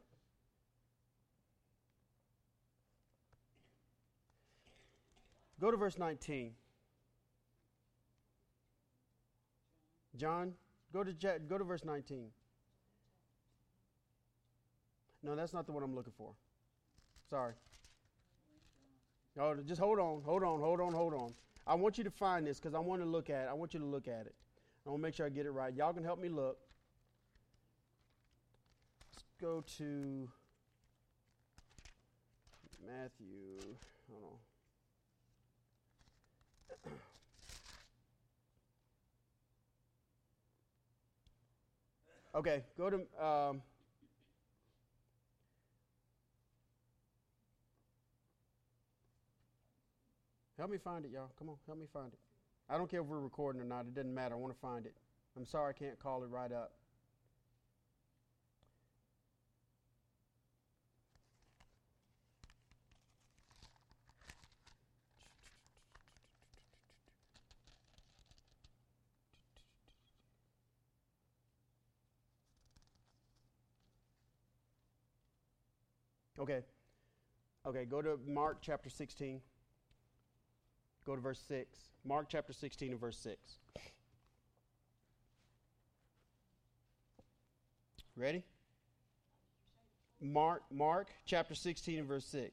Go 5.59 5.71
to 5.71 5.77
verse 5.77 5.97
19. 5.97 6.51
John, 10.17 10.53
go 10.91 11.03
to, 11.03 11.13
go 11.13 11.57
to 11.57 11.63
verse 11.63 11.85
19. 11.85 12.27
No, 15.23 15.35
that's 15.35 15.53
not 15.53 15.65
the 15.65 15.71
one 15.71 15.83
I'm 15.83 15.95
looking 15.95 16.13
for. 16.17 16.33
Sorry. 17.29 17.53
No, 19.35 19.55
just 19.65 19.79
hold 19.79 19.99
on, 19.99 20.21
hold 20.23 20.43
on, 20.43 20.59
hold 20.59 20.81
on, 20.81 20.93
hold 20.93 21.13
on. 21.13 21.33
I 21.67 21.75
want 21.75 21.97
you 21.97 22.05
to 22.05 22.09
find 22.11 22.47
this 22.47 22.59
because 22.59 22.73
I 22.73 22.79
want 22.79 23.01
to 23.01 23.07
look 23.07 23.29
at 23.29 23.43
it. 23.43 23.47
I 23.49 23.53
want 23.53 23.73
you 23.73 23.81
to 23.81 23.85
look 23.85 24.07
at 24.07 24.25
it. 24.25 24.35
I 24.85 24.89
want 24.89 25.01
to 25.01 25.03
make 25.03 25.15
sure 25.15 25.25
I 25.25 25.29
get 25.29 25.45
it 25.45 25.51
right. 25.51 25.73
Y'all 25.73 25.91
can 25.91 26.03
help 26.03 26.17
me 26.17 26.29
look. 26.29 26.57
Let's 29.13 29.25
go 29.41 29.63
to 29.77 30.29
Matthew. 32.85 33.59
Okay, 42.35 42.63
go 42.77 42.91
to. 42.91 42.97
Um, 43.25 43.61
Help 50.57 50.71
me 50.71 50.77
find 50.77 51.05
it, 51.05 51.11
y'all. 51.11 51.29
Come 51.37 51.49
on, 51.49 51.55
help 51.67 51.77
me 51.77 51.85
find 51.93 52.11
it. 52.11 52.19
I 52.67 52.77
don't 52.77 52.89
care 52.89 53.01
if 53.01 53.05
we're 53.05 53.19
recording 53.19 53.61
or 53.61 53.65
not. 53.65 53.81
It 53.81 53.93
doesn't 53.93 54.13
matter. 54.13 54.33
I 54.33 54.37
want 54.37 54.53
to 54.53 54.59
find 54.59 54.85
it. 54.87 54.95
I'm 55.35 55.45
sorry 55.45 55.69
I 55.69 55.77
can't 55.77 55.99
call 55.99 56.23
it 56.23 56.29
right 56.29 56.51
up. 56.51 56.71
Okay. 76.39 76.61
Okay, 77.65 77.85
go 77.85 78.01
to 78.01 78.19
Mark 78.25 78.57
chapter 78.61 78.89
16. 78.89 79.41
Go 81.07 81.15
to 81.15 81.21
verse 81.21 81.41
6. 81.47 81.79
Mark 82.03 82.27
chapter 82.27 82.51
16 82.51 82.91
and 82.91 82.99
verse 82.99 83.17
6. 83.19 83.37
Ready? 88.17 88.43
Mark, 90.19 90.63
Mark 90.69 91.07
chapter 91.25 91.55
16 91.55 91.99
and 91.99 92.07
verse 92.09 92.25
6. 92.25 92.51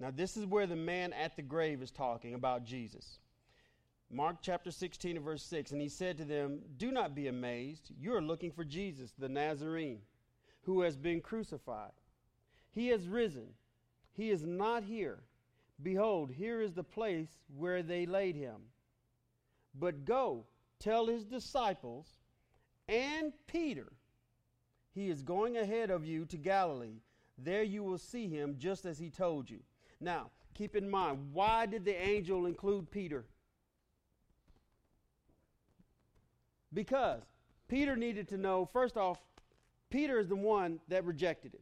Now, 0.00 0.10
this 0.10 0.38
is 0.38 0.46
where 0.46 0.66
the 0.66 0.76
man 0.76 1.12
at 1.12 1.36
the 1.36 1.42
grave 1.42 1.82
is 1.82 1.90
talking 1.90 2.32
about 2.32 2.64
Jesus. 2.64 3.18
Mark 4.10 4.36
chapter 4.40 4.70
16 4.70 5.16
and 5.16 5.24
verse 5.24 5.42
6. 5.42 5.72
And 5.72 5.82
he 5.82 5.90
said 5.90 6.16
to 6.16 6.24
them, 6.24 6.60
Do 6.78 6.90
not 6.90 7.14
be 7.14 7.28
amazed. 7.28 7.90
You 8.00 8.14
are 8.14 8.22
looking 8.22 8.50
for 8.50 8.64
Jesus, 8.64 9.12
the 9.18 9.28
Nazarene 9.28 10.00
who 10.64 10.80
has 10.82 10.96
been 10.96 11.20
crucified. 11.20 11.92
He 12.70 12.88
has 12.88 13.06
risen. 13.06 13.48
He 14.12 14.30
is 14.30 14.44
not 14.44 14.82
here. 14.84 15.20
Behold, 15.82 16.30
here 16.30 16.60
is 16.60 16.72
the 16.72 16.84
place 16.84 17.28
where 17.56 17.82
they 17.82 18.06
laid 18.06 18.36
him. 18.36 18.56
But 19.74 20.04
go, 20.04 20.44
tell 20.78 21.06
his 21.06 21.24
disciples 21.24 22.06
and 22.88 23.32
Peter, 23.46 23.92
he 24.94 25.08
is 25.08 25.22
going 25.22 25.56
ahead 25.56 25.90
of 25.90 26.04
you 26.04 26.24
to 26.26 26.36
Galilee. 26.36 27.00
There 27.38 27.62
you 27.62 27.82
will 27.82 27.98
see 27.98 28.28
him 28.28 28.56
just 28.58 28.84
as 28.84 28.98
he 28.98 29.10
told 29.10 29.50
you. 29.50 29.60
Now, 30.00 30.30
keep 30.54 30.76
in 30.76 30.88
mind, 30.88 31.30
why 31.32 31.66
did 31.66 31.84
the 31.84 32.00
angel 32.00 32.46
include 32.46 32.90
Peter? 32.90 33.24
Because 36.72 37.22
Peter 37.68 37.96
needed 37.96 38.28
to 38.28 38.36
know, 38.36 38.68
first 38.72 38.96
off, 38.96 39.18
Peter 39.94 40.18
is 40.18 40.28
the 40.28 40.36
one 40.36 40.80
that 40.88 41.04
rejected 41.04 41.54
him. 41.54 41.60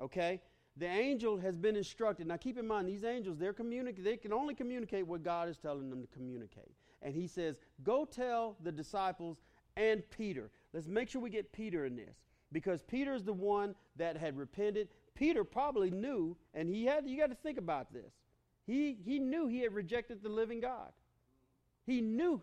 Okay? 0.00 0.40
the 0.78 0.86
angel 0.86 1.36
has 1.38 1.56
been 1.56 1.76
instructed. 1.76 2.26
Now 2.26 2.36
keep 2.36 2.58
in 2.58 2.66
mind, 2.66 2.88
these 2.88 3.04
angels, 3.04 3.36
they're 3.38 3.52
communic- 3.52 4.02
they 4.02 4.16
can 4.16 4.32
only 4.32 4.54
communicate 4.54 5.06
what 5.06 5.22
God 5.22 5.48
is 5.48 5.56
telling 5.56 5.90
them 5.90 6.00
to 6.00 6.06
communicate. 6.08 6.72
And 7.02 7.14
he 7.14 7.26
says, 7.26 7.58
Go 7.82 8.04
tell 8.04 8.56
the 8.62 8.72
disciples 8.72 9.38
and 9.76 10.08
Peter. 10.10 10.50
Let's 10.72 10.86
make 10.86 11.08
sure 11.08 11.20
we 11.20 11.30
get 11.30 11.52
Peter 11.52 11.84
in 11.84 11.96
this. 11.96 12.16
Because 12.52 12.82
Peter 12.82 13.14
is 13.14 13.24
the 13.24 13.32
one 13.32 13.74
that 13.96 14.16
had 14.16 14.36
repented. 14.36 14.88
Peter 15.14 15.44
probably 15.44 15.90
knew, 15.90 16.36
and 16.54 16.68
he 16.68 16.84
had 16.84 17.08
you 17.08 17.18
got 17.18 17.30
to 17.30 17.34
think 17.34 17.58
about 17.58 17.92
this. 17.92 18.12
He 18.66 18.96
he 19.04 19.18
knew 19.18 19.48
he 19.48 19.60
had 19.60 19.74
rejected 19.74 20.22
the 20.22 20.28
living 20.28 20.60
God. 20.60 20.92
He 21.84 22.00
knew 22.00 22.40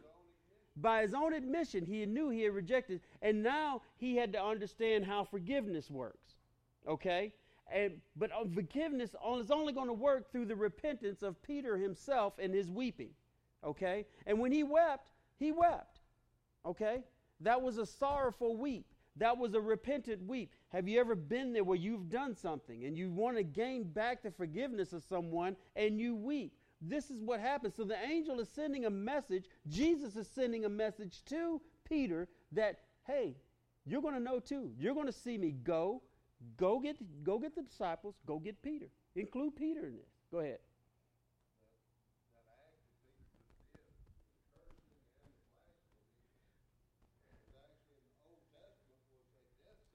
by 0.78 1.02
his 1.02 1.14
own 1.14 1.34
admission, 1.34 1.86
he 1.86 2.06
knew 2.06 2.30
he 2.30 2.44
had 2.44 2.54
rejected, 2.54 3.02
and 3.22 3.42
now 3.42 3.82
he 3.98 4.16
had 4.16 4.34
to 4.34 4.44
understand 4.44 5.06
how 5.06 5.24
forgiveness 5.24 5.90
works. 5.90 6.36
Okay? 6.88 7.34
And, 7.74 7.94
but 8.16 8.32
uh, 8.32 8.46
forgiveness 8.54 9.12
is 9.12 9.52
only 9.52 9.74
going 9.74 9.88
to 9.88 9.94
work 9.94 10.32
through 10.32 10.46
the 10.46 10.56
repentance 10.56 11.24
of 11.24 11.42
Peter 11.42 11.78
himself 11.78 12.34
and 12.40 12.54
his 12.54 12.70
weeping. 12.70 13.12
Okay? 13.64 14.06
And 14.28 14.40
when 14.40 14.52
he 14.52 14.64
wept, 14.64 15.08
he 15.38 15.52
wept. 15.52 16.00
Okay? 16.66 17.00
That 17.42 17.62
was 17.62 17.78
a 17.78 17.86
sorrowful 17.86 18.58
weep. 18.58 18.86
That 19.18 19.38
was 19.38 19.54
a 19.54 19.62
repentant 19.62 20.22
weep. 20.28 20.52
Have 20.70 20.90
you 20.90 21.00
ever 21.00 21.16
been 21.16 21.54
there 21.54 21.64
where 21.64 21.78
you've 21.78 22.10
done 22.10 22.36
something 22.36 22.84
and 22.84 22.98
you 22.98 23.10
want 23.10 23.38
to 23.38 23.44
gain 23.44 23.84
back 23.84 24.22
the 24.22 24.32
forgiveness 24.32 24.92
of 24.92 25.04
someone 25.04 25.56
and 25.76 26.00
you 26.00 26.16
weep? 26.16 26.54
This 26.88 27.10
is 27.10 27.22
what 27.22 27.40
happens. 27.40 27.76
So 27.76 27.84
the 27.84 27.98
angel 27.98 28.40
is 28.40 28.50
sending 28.50 28.86
a 28.86 28.90
message. 28.90 29.46
Jesus 29.68 30.16
is 30.16 30.28
sending 30.28 30.66
a 30.66 30.70
message 30.70 31.24
to 31.26 31.62
Peter 31.84 32.28
that, 32.52 32.80
hey, 33.06 33.36
you're 33.86 34.02
going 34.02 34.16
to 34.16 34.20
know 34.20 34.40
too. 34.40 34.72
You're 34.78 34.94
going 34.94 35.08
to 35.08 35.14
see 35.14 35.38
me 35.38 35.52
go 35.52 36.02
Go 36.58 36.80
get, 36.80 36.98
go 37.24 37.40
get 37.40 37.56
the 37.56 37.64
disciples, 37.64 38.16
go 38.26 38.40
get 38.40 38.62
Peter. 38.62 38.88
Include 39.16 39.56
Peter 39.56 39.86
in 39.86 39.96
this. 39.96 40.10
Go 40.32 40.40
ahead. 40.40 40.60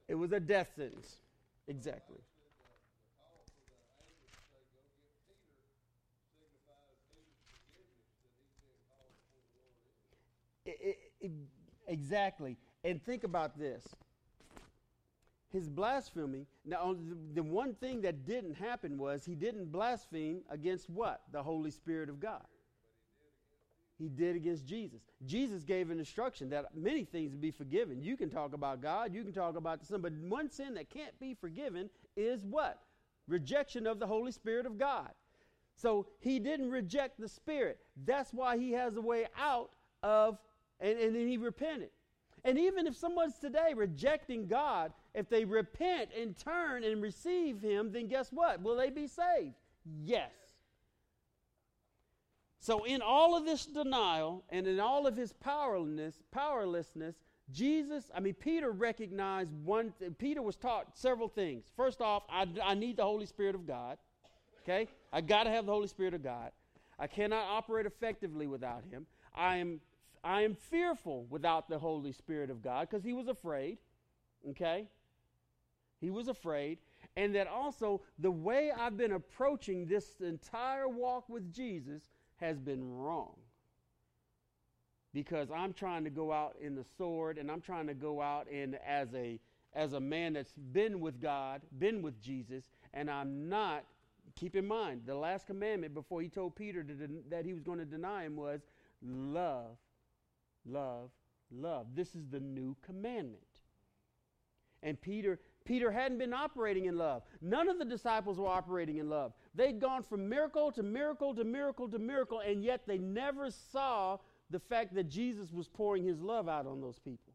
It 0.09 0.15
was 0.15 0.33
a 0.33 0.41
death 0.41 0.71
sentence. 0.75 1.17
Exactly. 1.69 2.19
It, 11.21 11.31
exactly. 11.87 12.57
And 12.85 13.03
think 13.05 13.25
about 13.25 13.59
this 13.59 13.85
his 15.53 15.69
blasphemy. 15.69 16.47
Now, 16.65 16.97
the 17.35 17.43
one 17.43 17.75
thing 17.75 18.03
that 18.03 18.25
didn't 18.25 18.55
happen 18.55 18.97
was 18.97 19.25
he 19.25 19.35
didn't 19.35 19.73
blaspheme 19.73 20.43
against 20.49 20.89
what? 20.89 21.23
The 21.33 21.43
Holy 21.43 21.71
Spirit 21.71 22.09
of 22.09 22.21
God. 22.21 22.45
He 23.99 24.09
did 24.09 24.35
against 24.37 24.65
Jesus. 24.65 25.03
Jesus 25.27 25.63
gave 25.63 25.91
an 25.91 25.99
instruction 25.99 26.49
that 26.51 26.75
many 26.75 27.05
things 27.05 27.35
be 27.35 27.51
forgiven. 27.51 28.01
You 28.01 28.17
can 28.17 28.31
talk 28.31 28.55
about 28.55 28.81
God, 28.81 29.13
you 29.13 29.23
can 29.23 29.33
talk 29.33 29.57
about 29.57 29.81
the 29.81 29.87
Son, 29.87 30.01
but 30.01 30.13
one 30.13 30.51
sin 30.51 30.75
that 30.75 30.89
can't 30.89 31.19
be 31.21 31.35
forgiven 31.35 31.91
is 32.17 32.47
what? 32.47 32.81
Rejection 33.29 33.87
of 33.87 33.99
the 33.99 34.07
Holy 34.07 34.33
Spirit 34.33 34.65
of 34.65 34.79
God. 34.79 35.11
So 35.75 36.07
he 36.21 36.39
didn't 36.39 36.71
reject 36.71 37.21
the 37.21 37.29
Spirit. 37.29 37.79
That's 38.07 38.33
why 38.33 38.57
he 38.57 38.73
has 38.73 38.97
a 38.97 39.03
way 39.03 39.27
out 39.39 39.71
of, 40.03 40.39
and, 40.81 40.99
and 40.99 41.15
then 41.15 41.29
he 41.29 41.37
repented. 41.37 41.91
And 42.45 42.59
even 42.59 42.87
if 42.87 42.97
someone's 42.97 43.39
today 43.39 43.75
rejecting 43.75 44.47
God, 44.47 44.93
if 45.15 45.29
they 45.29 45.45
repent 45.45 46.11
and 46.19 46.37
turn 46.37 46.85
and 46.85 47.03
receive 47.03 47.61
Him, 47.61 47.93
then 47.93 48.07
guess 48.07 48.31
what? 48.33 48.63
Will 48.63 48.77
they 48.77 48.91
be 48.91 49.07
saved? 49.07 49.55
Yes. 50.03 50.31
So, 52.61 52.85
in 52.85 53.01
all 53.03 53.37
of 53.37 53.45
this 53.45 53.67
denial 53.67 54.45
and 54.51 54.67
in 54.67 54.81
all 54.81 55.07
of 55.07 55.17
his 55.17 55.33
powerlessness, 55.33 56.23
powerlessness, 56.31 57.17
Jesus, 57.51 58.11
I 58.15 58.21
mean, 58.21 58.35
Peter 58.35 58.71
recognized 58.71 59.51
one. 59.65 59.93
Peter 60.19 60.43
was 60.43 60.57
taught 60.57 60.97
several 60.97 61.29
things. 61.29 61.65
First 61.75 62.01
off, 62.01 62.23
I, 62.29 62.47
I 62.63 62.75
need 62.75 62.99
the 62.99 63.03
Holy 63.03 63.27
Spirit 63.27 63.55
of 63.55 63.67
God. 63.67 63.99
Okay, 64.63 64.89
I 65.13 65.23
got 65.23 65.45
to 65.45 65.51
have 65.51 65.67
the 65.67 65.73
Holy 65.73 65.89
Spirit 65.89 66.15
of 66.15 66.23
God. 66.23 66.53
I 66.99 67.07
cannot 67.07 67.45
operate 67.45 67.87
effectively 67.87 68.47
without 68.47 68.85
Him. 68.91 69.07
I 69.35 69.57
am 69.57 69.81
I 70.23 70.43
am 70.43 70.55
fearful 70.55 71.27
without 71.31 71.69
the 71.69 71.79
Holy 71.79 72.13
Spirit 72.13 72.51
of 72.51 72.63
God 72.63 72.89
because 72.89 73.05
he 73.05 73.13
was 73.13 73.29
afraid. 73.29 73.79
Okay? 74.51 74.87
He 76.01 76.11
was 76.11 76.29
afraid. 76.29 76.79
And 77.17 77.35
that 77.35 77.47
also, 77.49 78.03
the 78.19 78.31
way 78.31 78.71
I've 78.71 78.97
been 78.97 79.13
approaching 79.13 79.87
this 79.87 80.21
entire 80.21 80.89
walk 80.89 81.29
with 81.29 81.53
Jesus 81.53 82.03
has 82.37 82.59
been 82.59 82.97
wrong. 82.97 83.37
Because 85.13 85.51
I'm 85.51 85.73
trying 85.73 86.05
to 86.05 86.11
go 86.11 86.33
out 86.33 86.55
in 86.61 86.75
the 86.75 86.85
sword 86.97 87.37
and 87.37 87.51
I'm 87.51 87.61
trying 87.61 87.89
to 87.89 87.95
go 87.95 88.23
out 88.23 88.49
in 88.49 88.77
as 88.87 89.13
a 89.15 89.41
as 89.73 89.93
a 89.93 90.01
man 90.01 90.33
that's 90.33 90.53
been 90.73 90.99
with 90.99 91.21
God, 91.21 91.63
been 91.79 92.03
with 92.03 92.21
Jesus, 92.21 92.65
and 92.93 93.09
I'm 93.09 93.49
not 93.49 93.85
keep 94.37 94.57
in 94.57 94.67
mind 94.67 95.03
the 95.07 95.15
last 95.15 95.47
commandment 95.47 95.95
before 95.95 96.23
he 96.23 96.29
told 96.29 96.55
Peter 96.55 96.83
den- 96.83 97.23
that 97.29 97.45
he 97.45 97.53
was 97.53 97.63
going 97.63 97.79
to 97.79 97.85
deny 97.85 98.25
him 98.25 98.37
was 98.37 98.61
love 99.03 99.77
love, 100.67 101.11
love. 101.51 101.87
This 101.95 102.15
is 102.15 102.27
the 102.31 102.41
new 102.41 102.77
commandment. 102.85 103.43
And 104.83 105.01
Peter 105.01 105.39
Peter 105.65 105.91
hadn't 105.91 106.19
been 106.19 106.33
operating 106.33 106.87
in 106.87 106.97
love. 106.97 107.23
None 107.41 107.69
of 107.69 107.79
the 107.79 107.85
disciples 107.85 108.39
were 108.39 108.49
operating 108.49 108.97
in 108.97 109.09
love. 109.09 109.33
They'd 109.55 109.79
gone 109.79 110.03
from 110.03 110.29
miracle 110.29 110.73
to 110.73 110.83
miracle 110.83 111.35
to 111.35 111.45
miracle 111.45 111.89
to 111.89 111.99
miracle, 111.99 112.41
and 112.41 112.65
yet 112.65 112.87
they 112.87 112.99
never 112.99 113.51
saw 113.51 114.19
the 114.49 114.59
fact 114.59 114.95
that 114.95 115.09
Jesus 115.09 115.53
was 115.53 115.69
pouring 115.69 116.03
his 116.03 116.21
love 116.21 116.49
out 116.49 116.67
on 116.67 116.81
those 116.81 116.99
people. 116.99 117.35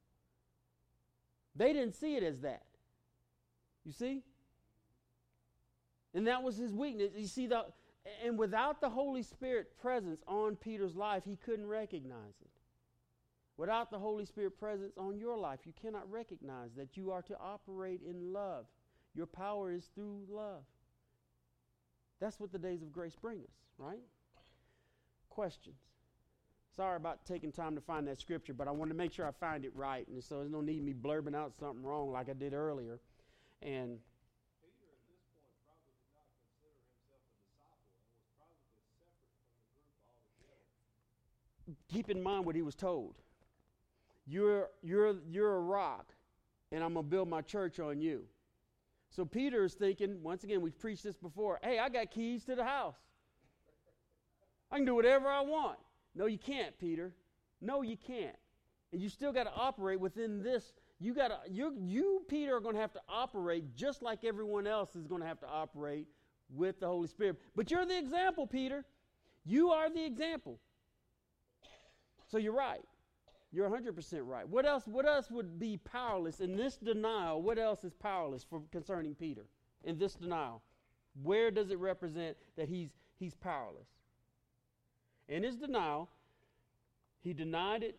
They 1.55 1.71
didn't 1.71 1.95
see 1.95 2.17
it 2.17 2.23
as 2.23 2.41
that. 2.41 2.65
You 3.85 3.93
see? 3.93 4.23
And 6.13 6.27
that 6.27 6.43
was 6.43 6.57
his 6.57 6.73
weakness. 6.73 7.11
You 7.15 7.27
see, 7.27 7.47
the, 7.47 7.65
and 8.23 8.37
without 8.37 8.81
the 8.81 8.89
Holy 8.89 9.21
Spirit 9.21 9.77
presence 9.79 10.21
on 10.27 10.55
Peter's 10.55 10.95
life, 10.95 11.23
he 11.25 11.37
couldn't 11.37 11.67
recognize 11.67 12.35
it. 12.41 12.54
Without 13.57 13.89
the 13.89 13.99
Holy 13.99 14.25
Spirit 14.25 14.59
presence 14.59 14.97
on 14.97 15.17
your 15.17 15.37
life, 15.37 15.59
you 15.65 15.73
cannot 15.81 16.09
recognize 16.11 16.71
that 16.75 16.97
you 16.97 17.11
are 17.11 17.21
to 17.21 17.37
operate 17.39 18.01
in 18.07 18.33
love. 18.33 18.65
Your 19.13 19.25
power 19.25 19.71
is 19.71 19.85
through 19.95 20.23
love. 20.29 20.63
That's 22.19 22.39
what 22.39 22.51
the 22.51 22.59
days 22.59 22.81
of 22.81 22.91
grace 22.91 23.15
bring 23.21 23.39
us, 23.39 23.55
right? 23.77 24.01
Questions? 25.29 25.77
Sorry 26.75 26.97
about 26.97 27.25
taking 27.25 27.53
time 27.53 27.75
to 27.75 27.81
find 27.81 28.05
that 28.07 28.19
scripture, 28.19 28.53
but 28.53 28.67
I 28.67 28.71
want 28.71 28.91
to 28.91 28.97
make 28.97 29.13
sure 29.13 29.25
I 29.25 29.31
find 29.31 29.63
it 29.63 29.71
right, 29.73 30.05
and 30.09 30.21
so 30.21 30.39
there's 30.39 30.51
no 30.51 30.59
need 30.59 30.83
me 30.83 30.93
blurbing 30.93 31.35
out 31.35 31.53
something 31.57 31.83
wrong 31.83 32.11
like 32.11 32.27
I 32.29 32.33
did 32.33 32.53
earlier. 32.53 32.99
And 33.61 33.99
keep 41.87 42.09
in 42.09 42.21
mind 42.21 42.45
what 42.45 42.55
he 42.55 42.61
was 42.61 42.75
told. 42.75 43.15
You're, 44.27 44.69
you're, 44.81 45.15
you're 45.29 45.55
a 45.55 45.59
rock, 45.59 46.13
and 46.71 46.83
I'm 46.83 46.93
going 46.93 47.05
to 47.05 47.09
build 47.09 47.29
my 47.29 47.41
church 47.41 47.79
on 47.79 48.01
you. 48.01 48.23
So 49.09 49.23
Peter 49.23 49.63
is 49.63 49.73
thinking, 49.75 50.21
once 50.21 50.43
again, 50.43 50.61
we've 50.61 50.77
preached 50.77 51.03
this 51.03 51.15
before 51.15 51.59
hey, 51.63 51.79
I 51.79 51.89
got 51.89 52.11
keys 52.11 52.43
to 52.45 52.55
the 52.55 52.65
house. 52.65 52.97
I 54.71 54.77
can 54.77 54.85
do 54.85 54.95
whatever 54.95 55.27
I 55.27 55.41
want. 55.41 55.77
No, 56.15 56.25
you 56.25 56.37
can't, 56.37 56.77
Peter. 56.79 57.13
No, 57.61 57.81
you 57.81 57.95
can't. 57.95 58.35
And 58.91 59.01
you 59.01 59.09
still 59.09 59.31
got 59.31 59.43
to 59.43 59.53
operate 59.53 59.99
within 59.99 60.41
this. 60.41 60.73
You 60.99 61.13
got 61.13 61.27
to, 61.29 61.37
you, 61.49 61.75
you, 61.77 62.23
Peter, 62.27 62.55
are 62.55 62.59
going 62.59 62.75
to 62.75 62.81
have 62.81 62.93
to 62.93 63.01
operate 63.07 63.75
just 63.75 64.01
like 64.01 64.23
everyone 64.23 64.67
else 64.67 64.95
is 64.95 65.07
going 65.07 65.21
to 65.21 65.27
have 65.27 65.39
to 65.41 65.47
operate 65.47 66.07
with 66.53 66.79
the 66.79 66.87
Holy 66.87 67.07
Spirit. 67.07 67.37
But 67.55 67.71
you're 67.71 67.85
the 67.85 67.97
example, 67.97 68.47
Peter. 68.47 68.85
You 69.45 69.69
are 69.69 69.89
the 69.89 70.03
example. 70.03 70.59
So 72.27 72.37
you're 72.37 72.55
right. 72.55 72.83
You're 73.51 73.69
100% 73.69 74.19
right. 74.23 74.47
What 74.47 74.65
else, 74.65 74.83
what 74.85 75.05
else 75.05 75.31
would 75.31 75.59
be 75.59 75.77
powerless 75.77 76.41
in 76.41 76.57
this 76.57 76.77
denial? 76.77 77.41
What 77.41 77.57
else 77.57 77.83
is 77.83 77.93
powerless 77.93 78.43
for 78.43 78.61
concerning 78.71 79.15
Peter 79.15 79.45
in 79.83 79.97
this 79.97 80.15
denial? 80.15 80.61
Where 81.23 81.51
does 81.51 81.71
it 81.71 81.79
represent 81.79 82.35
that 82.57 82.67
he's, 82.67 82.89
he's 83.17 83.35
powerless? 83.35 83.87
In 85.29 85.43
his 85.43 85.55
denial, 85.55 86.09
he 87.21 87.33
denied 87.33 87.83
it. 87.83 87.97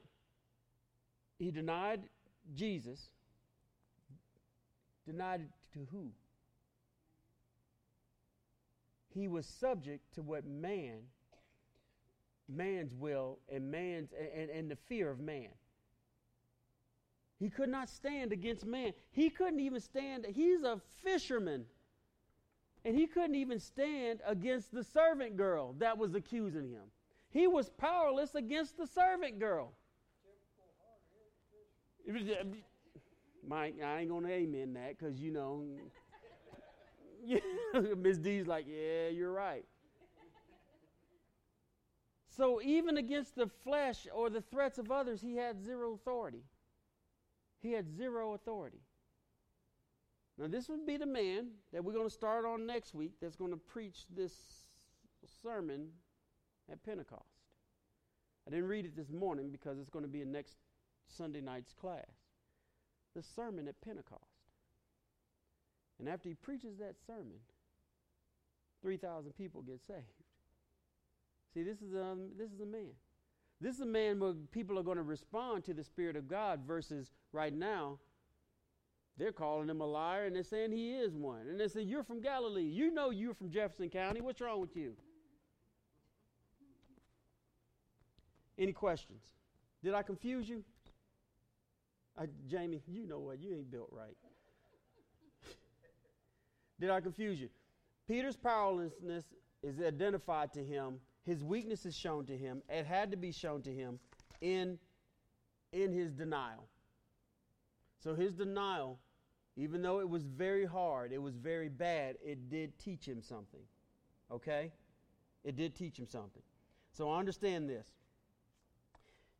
He 1.38 1.50
denied 1.50 2.02
Jesus. 2.54 3.08
Denied 5.06 5.40
it 5.40 5.50
to 5.72 5.86
who? 5.90 6.10
He 9.14 9.28
was 9.28 9.46
subject 9.46 10.14
to 10.14 10.22
what 10.22 10.44
man 10.46 10.98
man's 12.48 12.94
will 12.94 13.38
and 13.52 13.70
man's 13.70 14.10
and, 14.34 14.50
and 14.50 14.70
the 14.70 14.76
fear 14.88 15.10
of 15.10 15.20
man. 15.20 15.48
He 17.38 17.50
could 17.50 17.68
not 17.68 17.88
stand 17.88 18.32
against 18.32 18.64
man. 18.64 18.92
He 19.10 19.28
couldn't 19.28 19.60
even 19.60 19.80
stand. 19.80 20.26
He's 20.28 20.62
a 20.62 20.80
fisherman. 21.04 21.66
And 22.84 22.96
he 22.96 23.06
couldn't 23.06 23.34
even 23.34 23.58
stand 23.58 24.20
against 24.24 24.72
the 24.72 24.84
servant 24.84 25.36
girl 25.36 25.74
that 25.78 25.98
was 25.98 26.14
accusing 26.14 26.70
him. 26.70 26.84
He 27.30 27.46
was 27.46 27.68
powerless 27.68 28.34
against 28.34 28.78
the 28.78 28.86
servant 28.86 29.38
girl. 29.38 29.72
Mike, 33.46 33.74
I 33.84 34.00
ain't 34.00 34.10
gonna 34.10 34.28
amen 34.28 34.74
that 34.74 34.96
because 34.98 35.20
you 35.20 35.32
know, 35.32 35.64
Miss 37.96 38.18
D's 38.18 38.46
like, 38.46 38.66
yeah, 38.68 39.08
you're 39.08 39.32
right. 39.32 39.64
So 42.36 42.60
even 42.60 42.98
against 42.98 43.34
the 43.34 43.46
flesh 43.46 44.06
or 44.12 44.28
the 44.28 44.42
threats 44.42 44.78
of 44.78 44.90
others, 44.90 45.22
he 45.22 45.36
had 45.36 45.64
zero 45.64 45.94
authority. 45.94 46.42
He 47.62 47.72
had 47.72 47.88
zero 47.96 48.34
authority. 48.34 48.82
Now, 50.38 50.46
this 50.48 50.68
would 50.68 50.84
be 50.86 50.98
the 50.98 51.06
man 51.06 51.48
that 51.72 51.82
we're 51.82 51.94
going 51.94 52.06
to 52.06 52.12
start 52.14 52.44
on 52.44 52.66
next 52.66 52.94
week 52.94 53.12
that's 53.22 53.36
going 53.36 53.52
to 53.52 53.56
preach 53.56 54.04
this 54.14 54.34
sermon 55.42 55.88
at 56.70 56.84
Pentecost. 56.84 57.22
I 58.46 58.50
didn't 58.50 58.68
read 58.68 58.84
it 58.84 58.94
this 58.94 59.10
morning 59.10 59.50
because 59.50 59.78
it's 59.78 59.88
going 59.88 60.04
to 60.04 60.10
be 60.10 60.20
in 60.20 60.30
next 60.30 60.58
Sunday 61.08 61.40
night's 61.40 61.72
class. 61.72 62.04
The 63.14 63.22
sermon 63.22 63.66
at 63.66 63.80
Pentecost. 63.80 64.20
And 65.98 66.06
after 66.06 66.28
he 66.28 66.34
preaches 66.34 66.76
that 66.76 66.96
sermon, 67.06 67.40
3,000 68.82 69.32
people 69.32 69.62
get 69.62 69.80
saved. 69.80 70.15
See, 71.56 71.62
this 71.62 71.80
is 71.80 71.94
a, 71.94 72.14
this 72.36 72.50
is 72.50 72.60
a 72.60 72.66
man. 72.66 72.90
This 73.62 73.76
is 73.76 73.80
a 73.80 73.86
man 73.86 74.20
where 74.20 74.34
people 74.52 74.78
are 74.78 74.82
going 74.82 74.98
to 74.98 75.02
respond 75.02 75.64
to 75.64 75.72
the 75.72 75.82
Spirit 75.82 76.14
of 76.14 76.28
God 76.28 76.60
versus 76.66 77.12
right 77.32 77.54
now, 77.54 77.98
they're 79.16 79.32
calling 79.32 79.70
him 79.70 79.80
a 79.80 79.86
liar 79.86 80.26
and 80.26 80.36
they're 80.36 80.42
saying 80.42 80.72
he 80.72 80.92
is 80.92 81.14
one. 81.14 81.48
And 81.48 81.58
they 81.58 81.68
say, 81.68 81.80
You're 81.80 82.04
from 82.04 82.20
Galilee. 82.20 82.60
You 82.60 82.92
know 82.92 83.08
you're 83.08 83.32
from 83.32 83.48
Jefferson 83.48 83.88
County. 83.88 84.20
What's 84.20 84.42
wrong 84.42 84.60
with 84.60 84.76
you? 84.76 84.92
Any 88.58 88.74
questions? 88.74 89.22
Did 89.82 89.94
I 89.94 90.02
confuse 90.02 90.46
you? 90.46 90.62
I, 92.18 92.26
Jamie, 92.46 92.82
you 92.86 93.06
know 93.06 93.20
what? 93.20 93.40
You 93.40 93.54
ain't 93.54 93.70
built 93.70 93.88
right. 93.92 94.16
Did 96.78 96.90
I 96.90 97.00
confuse 97.00 97.40
you? 97.40 97.48
Peter's 98.06 98.36
powerlessness 98.36 99.24
is 99.62 99.80
identified 99.80 100.52
to 100.52 100.62
him. 100.62 101.00
His 101.26 101.42
weakness 101.42 101.84
is 101.84 101.96
shown 101.96 102.24
to 102.26 102.36
him. 102.36 102.62
It 102.68 102.86
had 102.86 103.10
to 103.10 103.16
be 103.16 103.32
shown 103.32 103.60
to 103.62 103.74
him 103.74 103.98
in, 104.40 104.78
in 105.72 105.92
his 105.92 106.12
denial. 106.12 106.68
So 107.98 108.14
his 108.14 108.32
denial, 108.32 109.00
even 109.56 109.82
though 109.82 109.98
it 109.98 110.08
was 110.08 110.22
very 110.24 110.64
hard, 110.64 111.12
it 111.12 111.20
was 111.20 111.34
very 111.34 111.68
bad, 111.68 112.16
it 112.24 112.48
did 112.48 112.78
teach 112.78 113.06
him 113.06 113.22
something. 113.22 113.62
Okay? 114.30 114.70
It 115.42 115.56
did 115.56 115.74
teach 115.74 115.98
him 115.98 116.06
something. 116.06 116.42
So 116.92 117.12
understand 117.12 117.68
this. 117.68 117.86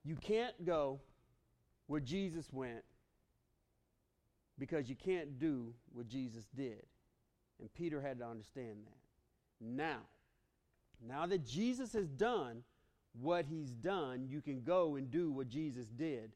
You 0.05 0.17
can't 0.17 0.65
go 0.65 1.01
where 1.87 2.01
Jesus 2.01 2.53
went 2.53 2.83
because 4.59 4.89
you 4.89 4.97
can't 4.97 5.39
do 5.39 5.73
what 5.93 6.09
Jesus 6.09 6.47
did. 6.57 6.83
And 7.61 7.73
Peter 7.75 8.01
had 8.01 8.19
to 8.19 8.27
understand 8.27 8.79
that. 8.87 8.99
Now, 9.61 10.01
now 11.05 11.27
that 11.27 11.45
Jesus 11.45 11.93
has 11.93 12.09
done 12.09 12.63
what 13.21 13.47
he's 13.47 13.71
done, 13.71 14.27
you 14.29 14.41
can 14.41 14.63
go 14.63 14.97
and 14.97 15.11
do 15.11 15.31
what 15.31 15.49
Jesus 15.49 15.87
did 15.87 16.33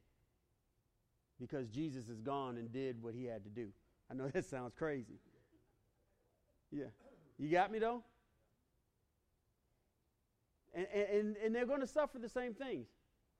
because 1.38 1.68
Jesus 1.68 2.06
has 2.08 2.20
gone 2.20 2.58
and 2.58 2.72
did 2.72 3.02
what 3.02 3.14
he 3.14 3.24
had 3.24 3.44
to 3.44 3.50
do. 3.50 3.68
I 4.10 4.14
know 4.14 4.28
that 4.32 4.44
sounds 4.44 4.74
crazy. 4.76 5.18
Yeah. 6.70 6.86
You 7.38 7.48
got 7.50 7.72
me 7.72 7.78
though? 7.78 8.02
And, 10.74 10.86
and, 10.94 11.36
and 11.44 11.54
they're 11.54 11.66
going 11.66 11.80
to 11.80 11.86
suffer 11.86 12.18
the 12.18 12.28
same 12.28 12.54
things. 12.54 12.86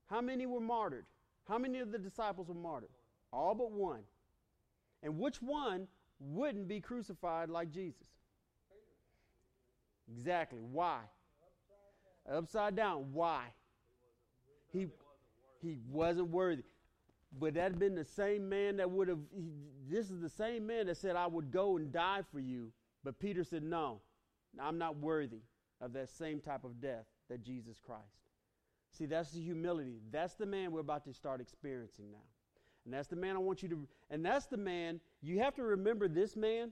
How 0.07 0.21
many 0.21 0.47
were 0.47 0.61
martyred? 0.61 1.05
How 1.47 1.59
many 1.59 1.79
of 1.79 1.93
the 1.93 1.99
disciples 1.99 2.49
were 2.49 2.55
martyred? 2.55 2.91
All 3.33 3.55
but 3.55 3.71
one. 3.71 4.01
And 5.03 5.19
which 5.19 5.41
one 5.41 5.87
wouldn't 6.19 6.67
be 6.67 6.81
crucified 6.81 7.49
like 7.49 7.71
Jesus? 7.71 8.07
Exactly. 10.17 10.61
Why? 10.61 10.99
Upside 12.31 12.77
down. 12.77 13.07
Why? 13.13 13.45
He, 14.73 14.87
he 15.63 15.79
wasn't 15.91 16.29
worthy. 16.29 16.65
But 17.39 17.55
that'd 17.55 17.79
been 17.79 17.95
the 17.95 18.05
same 18.05 18.49
man 18.49 18.77
that 18.79 18.91
would 18.91 19.09
have, 19.09 19.19
this 19.89 20.11
is 20.11 20.21
the 20.21 20.29
same 20.29 20.67
man 20.67 20.87
that 20.87 20.97
said, 20.97 21.17
I 21.17 21.27
would 21.27 21.51
go 21.51 21.77
and 21.77 21.93
die 21.93 22.23
for 22.33 22.41
you. 22.41 22.73
But 23.05 23.19
Peter 23.19 23.45
said, 23.45 23.63
No, 23.63 24.01
I'm 24.61 24.79
not 24.79 24.97
worthy 24.99 25.43
of 25.81 25.93
that 25.95 26.09
same 26.09 26.41
type 26.41 26.65
of 26.65 26.81
death 26.81 27.07
that 27.29 27.43
Jesus 27.45 27.79
Christ. 27.85 28.03
See, 28.93 29.07
that's 29.07 29.31
the 29.31 29.41
humility. 29.41 30.01
That's 30.11 30.35
the 30.35 30.47
man 30.47 30.73
we're 30.73 30.81
about 30.81 31.05
to 31.05 31.15
start 31.15 31.41
experiencing 31.41 32.11
now. 32.11 32.19
And 32.85 32.93
that's 32.93 33.09
the 33.09 33.17
man 33.17 33.37
I 33.37 33.39
want 33.39 33.63
you 33.63 33.69
to, 33.69 33.89
and 34.11 34.25
that's 34.25 34.47
the 34.47 34.57
man, 34.57 35.01
you 35.23 35.39
have 35.39 35.55
to 35.57 35.63
remember 35.63 36.09
this 36.09 36.35
man. 36.35 36.71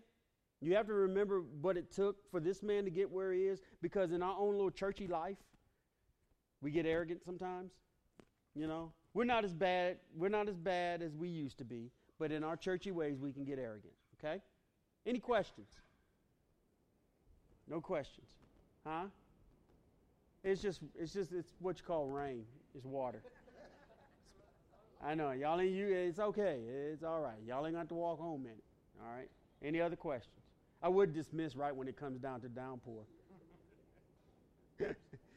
You 0.61 0.75
have 0.75 0.87
to 0.87 0.93
remember 0.93 1.43
what 1.61 1.77
it 1.77 1.93
took 1.93 2.17
for 2.31 2.41
this 2.41 2.63
man 2.63 2.85
to 2.85 2.91
get 2.91 3.11
where 3.11 3.33
he 3.33 3.43
is 3.43 3.61
because 3.81 4.11
in 4.11 4.23
our 4.23 4.37
own 4.39 4.53
little 4.53 4.71
churchy 4.71 5.07
life, 5.07 5.37
we 6.61 6.71
get 6.71 6.85
arrogant 6.85 7.23
sometimes. 7.25 7.71
You 8.55 8.67
know, 8.67 8.93
we're 9.15 9.25
not 9.25 9.45
as 9.45 9.55
bad, 9.55 9.99
we're 10.17 10.29
not 10.29 10.49
as 10.49 10.57
bad 10.57 11.01
as 11.01 11.15
we 11.15 11.29
used 11.29 11.59
to 11.59 11.65
be, 11.65 11.93
but 12.19 12.33
in 12.33 12.43
our 12.43 12.57
churchy 12.57 12.91
ways 12.91 13.19
we 13.21 13.33
can 13.33 13.45
get 13.45 13.59
arrogant, 13.59 13.93
okay? 14.19 14.43
Any 15.07 15.21
questions? 15.21 15.69
No 17.69 17.81
questions. 17.81 18.29
Huh? 18.85 19.05
It's 20.43 20.61
just 20.63 20.81
it's 20.99 21.13
just 21.13 21.33
it's 21.33 21.53
what 21.61 21.79
you 21.79 21.85
call 21.85 22.07
rain. 22.09 22.45
It's 22.75 22.85
water. 22.85 23.23
I 25.05 25.15
know 25.15 25.31
y'all 25.33 25.61
ain't 25.61 25.73
you. 25.73 25.89
It's 25.89 26.19
okay. 26.19 26.59
It's 26.93 27.05
all 27.05 27.21
right. 27.21 27.39
Y'all 27.47 27.67
ain't 27.67 27.77
got 27.77 27.89
to 27.89 27.95
walk 27.95 28.19
home 28.19 28.47
in 28.47 28.53
it. 28.53 28.65
All 29.01 29.15
right. 29.15 29.29
Any 29.63 29.81
other 29.81 29.97
questions? 29.97 30.48
I 30.83 30.89
would 30.89 31.13
dismiss 31.13 31.57
right 31.57 31.75
when 31.75 31.89
it 31.89 31.97
comes 31.97 32.21
down 32.21 32.41
to 32.43 32.49
downpour. 32.49 33.03